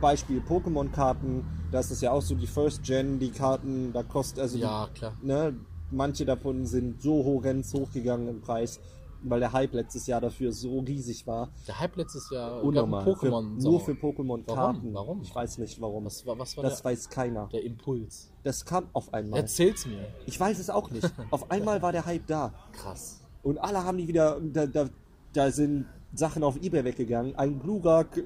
Beispiel 0.00 0.40
Pokémon-Karten, 0.40 1.44
da 1.70 1.80
ist 1.80 2.00
ja 2.02 2.12
auch 2.12 2.22
so 2.22 2.34
die 2.34 2.46
First 2.46 2.82
Gen, 2.82 3.18
die 3.18 3.30
Karten, 3.30 3.92
da 3.92 4.02
kostet 4.02 4.40
also 4.40 4.58
Ja, 4.58 4.88
klar. 4.94 5.12
die, 5.22 5.26
ne, 5.26 5.54
manche 5.90 6.24
davon 6.24 6.66
sind 6.66 7.00
so 7.02 7.24
horrend 7.24 7.66
hochgegangen 7.72 8.28
im 8.28 8.40
Preis, 8.40 8.80
weil 9.22 9.40
der 9.40 9.52
Hype 9.52 9.72
letztes 9.72 10.06
Jahr 10.06 10.20
dafür 10.20 10.52
so 10.52 10.78
riesig 10.80 11.26
war. 11.26 11.50
Der 11.66 11.80
Hype 11.80 11.96
letztes 11.96 12.30
Jahr 12.30 12.62
Unnormal. 12.62 13.04
Pokémon. 13.04 13.60
nur 13.62 13.80
für 13.80 13.92
Pokémon-Karten. 13.92 14.94
Warum? 14.94 15.22
Ich 15.22 15.34
weiß 15.34 15.58
nicht 15.58 15.80
warum. 15.80 16.04
Was 16.04 16.24
war, 16.26 16.38
was 16.38 16.56
war 16.56 16.64
das 16.64 16.82
der, 16.82 16.90
weiß 16.90 17.08
keiner. 17.08 17.48
der 17.52 17.64
Impuls? 17.64 18.30
Das 18.44 18.64
kam 18.64 18.88
auf 18.92 19.12
einmal. 19.14 19.40
Erzähl's 19.40 19.86
mir. 19.86 20.06
Ich 20.26 20.38
weiß 20.38 20.58
es 20.58 20.70
auch 20.70 20.90
nicht. 20.90 21.10
Auf 21.30 21.50
einmal 21.50 21.82
war 21.82 21.92
der 21.92 22.04
Hype 22.06 22.26
da. 22.26 22.52
Krass. 22.72 23.20
Und 23.42 23.58
alle 23.58 23.82
haben 23.84 23.98
die 23.98 24.06
wieder, 24.08 24.40
da, 24.40 24.66
da, 24.66 24.88
da 25.36 25.50
sind 25.50 25.86
Sachen 26.14 26.42
auf 26.42 26.56
Ebay 26.62 26.84
weggegangen. 26.84 27.34
Ein 27.36 27.58
Glurak, 27.60 28.22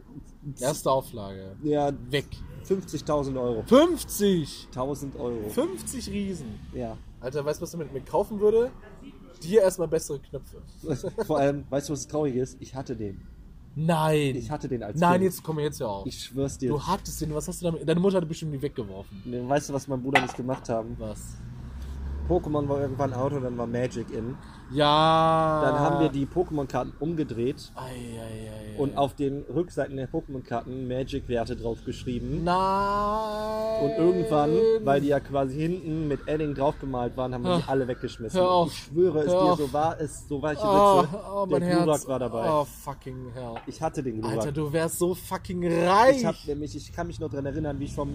Erste 0.59 0.91
Auflage. 0.91 1.57
ja, 1.63 1.93
Weg. 2.11 2.27
50.000 2.69 3.41
Euro. 3.41 3.63
50! 3.67 4.67
1000 4.69 5.17
Euro. 5.17 5.49
50 5.49 6.09
Riesen. 6.11 6.47
Ja. 6.73 6.97
Alter, 7.21 7.45
weißt 7.45 7.61
du, 7.61 7.63
was 7.63 7.71
du 7.73 7.79
mit 7.79 7.93
mir 7.93 8.01
kaufen 8.03 8.39
würde? 8.39 8.71
Dir 9.43 9.63
erstmal 9.63 9.89
bessere 9.89 10.21
Knöpfe. 10.21 10.63
Vor 11.27 11.39
allem, 11.39 11.65
weißt 11.71 11.89
du, 11.89 11.95
was 11.95 12.07
traurig 12.07 12.37
ist? 12.37 12.57
Ich 12.61 12.75
hatte 12.75 12.95
den. 12.95 13.23
Nein. 13.75 14.37
Ich 14.37 14.51
hatte 14.51 14.69
den 14.69 14.83
als 14.83 14.99
Nein, 15.01 15.13
Kind. 15.21 15.25
jetzt 15.25 15.43
komm 15.43 15.59
jetzt 15.59 15.81
ja 15.81 15.87
auf. 15.87 16.07
Ich 16.07 16.25
schwör's 16.25 16.59
dir. 16.59 16.69
Du 16.71 16.83
hattest 16.83 17.21
den, 17.21 17.35
was 17.35 17.49
hast 17.49 17.63
du 17.63 17.67
damit? 17.67 17.89
Deine 17.89 18.01
Mutter 18.01 18.19
hat 18.19 18.29
bestimmt 18.29 18.53
die 18.55 18.61
weggeworfen. 18.63 19.49
Weißt 19.49 19.69
du, 19.69 19.73
was 19.73 19.89
mein 19.89 20.03
Bruder 20.03 20.21
nicht 20.21 20.37
gemacht 20.37 20.69
haben? 20.69 20.97
Was? 20.99 21.37
Pokémon 22.29 22.69
war 22.69 22.81
irgendwann 22.81 23.13
out 23.15 23.33
und 23.33 23.43
dann 23.43 23.57
war 23.57 23.67
Magic 23.67 24.11
in. 24.11 24.37
Ja. 24.73 25.61
Dann 25.65 25.79
haben 25.81 26.01
wir 26.01 26.09
die 26.11 26.27
Pokémon-Karten 26.27 26.93
umgedreht 27.01 27.73
Ei, 27.75 27.81
ei, 27.89 28.77
ei, 28.77 28.79
und 28.81 28.97
auf 28.97 29.15
den 29.15 29.43
Rückseiten 29.53 29.97
der 29.97 30.09
Pokémon-Karten 30.09 30.87
Magic-Werte 30.87 31.57
draufgeschrieben. 31.57 32.45
Nein. 32.45 33.83
Und 33.83 33.91
irgendwann, 33.99 34.51
weil 34.85 35.01
die 35.01 35.09
ja 35.09 35.21
quasi 35.21 35.57
hinten 35.61 36.07
mit 36.09 36.21
Edding 36.29 36.55
draufgemalt 36.55 37.17
waren, 37.17 37.35
haben 37.35 37.43
wir 37.45 37.57
die 37.59 37.63
Ah, 37.65 37.71
alle 37.73 37.89
weggeschmissen. 37.89 38.39
hör 38.41 38.51
auf. 38.51 38.69
Ich 38.73 38.79
schwöre 38.79 39.21
es 39.21 39.33
Hör 39.33 39.57
dir, 39.57 39.57
so 39.67 39.73
war 39.73 40.01
es, 40.01 40.29
so 40.29 40.41
war 40.43 40.53
ich 40.53 40.59
Oh, 40.63 41.03
Witze. 41.03 41.09
oh, 41.35 41.47
der 41.47 41.61
Glurak 41.61 42.09
war 42.09 42.19
dabei. 42.19 42.51
Oh, 42.51 42.65
fucking 42.65 43.33
hell. 43.35 43.55
Ich 43.67 43.83
hatte 43.83 44.03
den 44.03 44.21
Glurak. 44.21 44.39
Alter, 44.39 44.53
du 44.53 44.73
wärst 44.73 44.99
so 44.99 45.15
fucking 45.15 45.67
reich. 45.89 46.19
ich, 46.19 46.25
hab 46.27 46.35
nämlich, 46.47 46.77
ich 46.77 46.93
kann 46.93 47.07
mich 47.09 47.19
noch 47.19 47.29
daran 47.31 47.47
erinnern, 47.47 47.79
wie 47.81 47.85
ich 47.85 47.95
vom 47.95 48.15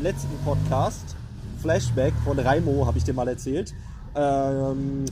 letzten 0.00 0.36
Podcast 0.44 1.16
Flashback 1.60 2.14
von 2.24 2.38
Raimo, 2.38 2.86
habe 2.86 2.96
ich 2.96 3.04
dir 3.04 3.12
mal 3.12 3.28
erzählt, 3.28 3.74
ähm, 4.14 5.04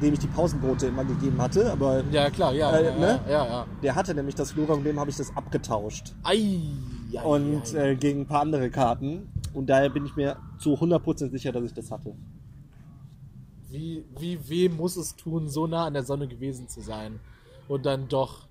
dem 0.00 0.12
ich 0.12 0.18
die 0.20 0.26
Pausenbrote 0.26 0.86
immer 0.86 1.04
gegeben 1.04 1.40
hatte. 1.40 1.70
Aber 1.70 2.02
Ja, 2.10 2.30
klar, 2.30 2.52
ja. 2.52 2.70
Äh, 2.76 2.84
ja, 2.86 2.98
ne? 2.98 3.20
ja, 3.28 3.46
ja. 3.46 3.66
der 3.82 3.94
hatte 3.94 4.14
nämlich 4.14 4.34
das 4.34 4.52
Flora 4.52 4.74
und 4.74 4.84
dem 4.84 4.98
habe 4.98 5.10
ich 5.10 5.16
das 5.16 5.34
abgetauscht. 5.36 6.14
Ei, 6.22 6.60
ei, 7.16 7.22
Und 7.22 7.74
ei. 7.74 7.90
äh, 7.90 7.96
gegen 7.96 8.22
ein 8.22 8.26
paar 8.26 8.40
andere 8.40 8.70
Karten. 8.70 9.28
Und 9.52 9.70
daher 9.70 9.88
bin 9.88 10.04
ich 10.04 10.16
mir 10.16 10.36
zu 10.58 10.74
100% 10.74 11.30
sicher, 11.30 11.52
dass 11.52 11.64
ich 11.64 11.72
das 11.74 11.90
hatte. 11.90 12.14
Wie, 13.70 14.04
wie 14.18 14.48
weh 14.48 14.68
muss 14.68 14.96
es 14.96 15.14
tun, 15.16 15.48
so 15.48 15.66
nah 15.66 15.86
an 15.86 15.94
der 15.94 16.02
Sonne 16.04 16.28
gewesen 16.28 16.68
zu 16.68 16.80
sein 16.80 17.20
und 17.68 17.86
dann 17.86 18.08
doch 18.08 18.48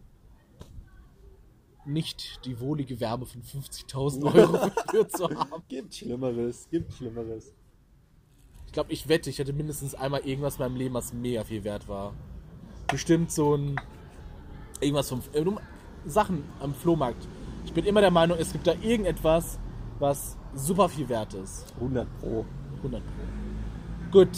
nicht 1.86 2.46
die 2.46 2.60
wohlige 2.60 3.00
Wärme 3.00 3.26
von 3.26 3.42
50.000 3.42 4.24
Euro 4.34 4.72
für 4.92 5.08
zu 5.08 5.30
haben? 5.30 5.64
Gibt 5.68 5.94
Schlimmeres, 5.96 6.68
gibt 6.70 6.94
Schlimmeres. 6.94 7.54
Ich 8.74 8.76
glaube, 8.76 8.92
ich 8.92 9.08
wette, 9.08 9.30
ich 9.30 9.40
hatte 9.40 9.54
mindestens 9.54 9.94
einmal 9.94 10.22
irgendwas 10.22 10.56
in 10.56 10.64
meinem 10.64 10.76
Leben, 10.78 10.96
was 10.96 11.14
mega 11.14 11.44
viel 11.44 11.64
wert 11.64 11.88
war. 11.88 12.16
Bestimmt 12.88 13.32
so 13.32 13.54
ein. 13.54 13.76
Irgendwas 14.82 15.10
vom. 15.10 15.22
Äh, 15.32 15.46
Sachen 16.10 16.44
am 16.60 16.74
Flohmarkt. 16.74 17.28
Ich 17.66 17.74
bin 17.74 17.86
immer 17.86 18.02
der 18.02 18.10
Meinung, 18.10 18.36
es 18.40 18.52
gibt 18.52 18.66
da 18.66 18.74
irgendetwas, 18.82 19.60
was 20.00 20.38
super 20.56 20.90
viel 20.90 21.08
wert 21.08 21.36
ist. 21.36 21.72
100 21.76 22.08
Pro. 22.20 22.48
100 22.78 23.04
Pro. 23.04 24.20
Gut. 24.20 24.36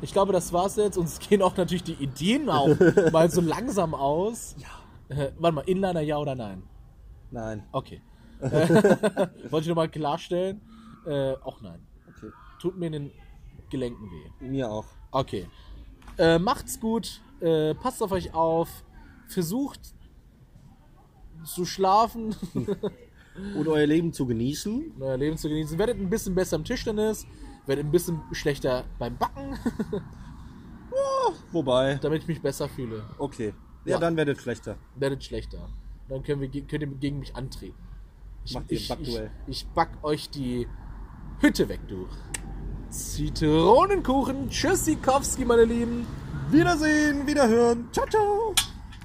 Ich 0.00 0.14
glaube, 0.14 0.32
das 0.32 0.50
war's 0.54 0.76
jetzt. 0.76 0.96
Uns 0.96 1.18
gehen 1.18 1.42
auch 1.42 1.54
natürlich 1.54 1.84
die 1.84 2.02
Ideen 2.02 2.48
auch 2.48 2.74
mal 3.12 3.30
so 3.30 3.42
langsam 3.42 3.94
aus. 3.94 4.56
Ja. 4.56 5.14
Äh, 5.14 5.32
warte 5.36 5.56
mal, 5.56 5.64
Inliner 5.66 6.00
ja 6.00 6.16
oder 6.16 6.34
nein? 6.34 6.62
Nein. 7.30 7.64
Okay. 7.70 8.00
Äh, 8.40 8.48
Wollte 9.50 9.60
ich 9.60 9.68
nochmal 9.68 9.90
klarstellen. 9.90 10.62
Äh, 11.06 11.34
auch 11.44 11.60
nein. 11.60 11.86
Okay. 12.08 12.30
Tut 12.60 12.76
mir 12.78 12.86
in 12.86 12.92
den 12.92 13.10
Gelenken 13.74 14.08
weh. 14.10 14.46
Mir 14.46 14.70
auch. 14.70 14.86
Okay. 15.10 15.48
Äh, 16.16 16.38
macht's 16.38 16.78
gut. 16.78 17.20
Äh, 17.40 17.74
passt 17.74 18.00
auf 18.02 18.12
euch 18.12 18.32
auf. 18.32 18.68
Versucht 19.26 19.80
zu 21.44 21.64
schlafen, 21.64 22.34
Und 23.56 23.66
euer 23.66 23.84
Leben 23.86 24.12
zu 24.12 24.26
genießen. 24.26 24.92
euer 25.00 25.16
Leben 25.16 25.36
zu 25.36 25.48
genießen. 25.48 25.76
Werdet 25.76 25.98
ein 25.98 26.08
bisschen 26.08 26.36
besser 26.36 26.54
im 26.56 26.62
Tischtennis. 26.64 27.26
Werdet 27.66 27.84
ein 27.86 27.90
bisschen 27.90 28.20
schlechter 28.30 28.84
beim 28.98 29.16
Backen, 29.18 29.58
Wobei. 31.52 31.96
damit 31.96 32.22
ich 32.22 32.28
mich 32.28 32.40
besser 32.40 32.68
fühle. 32.68 33.02
Okay. 33.18 33.54
Ja, 33.84 33.92
Ja. 33.92 33.98
dann 33.98 34.16
werdet 34.16 34.40
schlechter. 34.40 34.76
Werdet 34.94 35.24
schlechter. 35.24 35.68
Dann 36.08 36.22
können 36.22 36.40
wir, 36.40 36.48
könnt 36.48 36.82
ihr 36.82 36.86
gegen 36.86 37.18
mich 37.18 37.34
antreten. 37.34 37.76
Ich, 38.44 38.54
Macht 38.54 38.70
ihr 38.70 38.76
ein 38.78 38.80
ich, 38.82 38.88
Backduell. 38.88 39.30
ich 39.46 39.66
back 39.68 39.90
euch 40.02 40.30
die 40.30 40.68
Hütte 41.40 41.68
weg, 41.68 41.80
du. 41.88 42.06
Zitronenkuchen. 42.94 44.48
Tschüssikowski, 44.48 45.44
meine 45.44 45.64
Lieben. 45.64 46.06
Wiedersehen, 46.50 47.26
wiederhören. 47.26 47.88
Ciao, 47.92 48.06
ciao. 48.06 48.54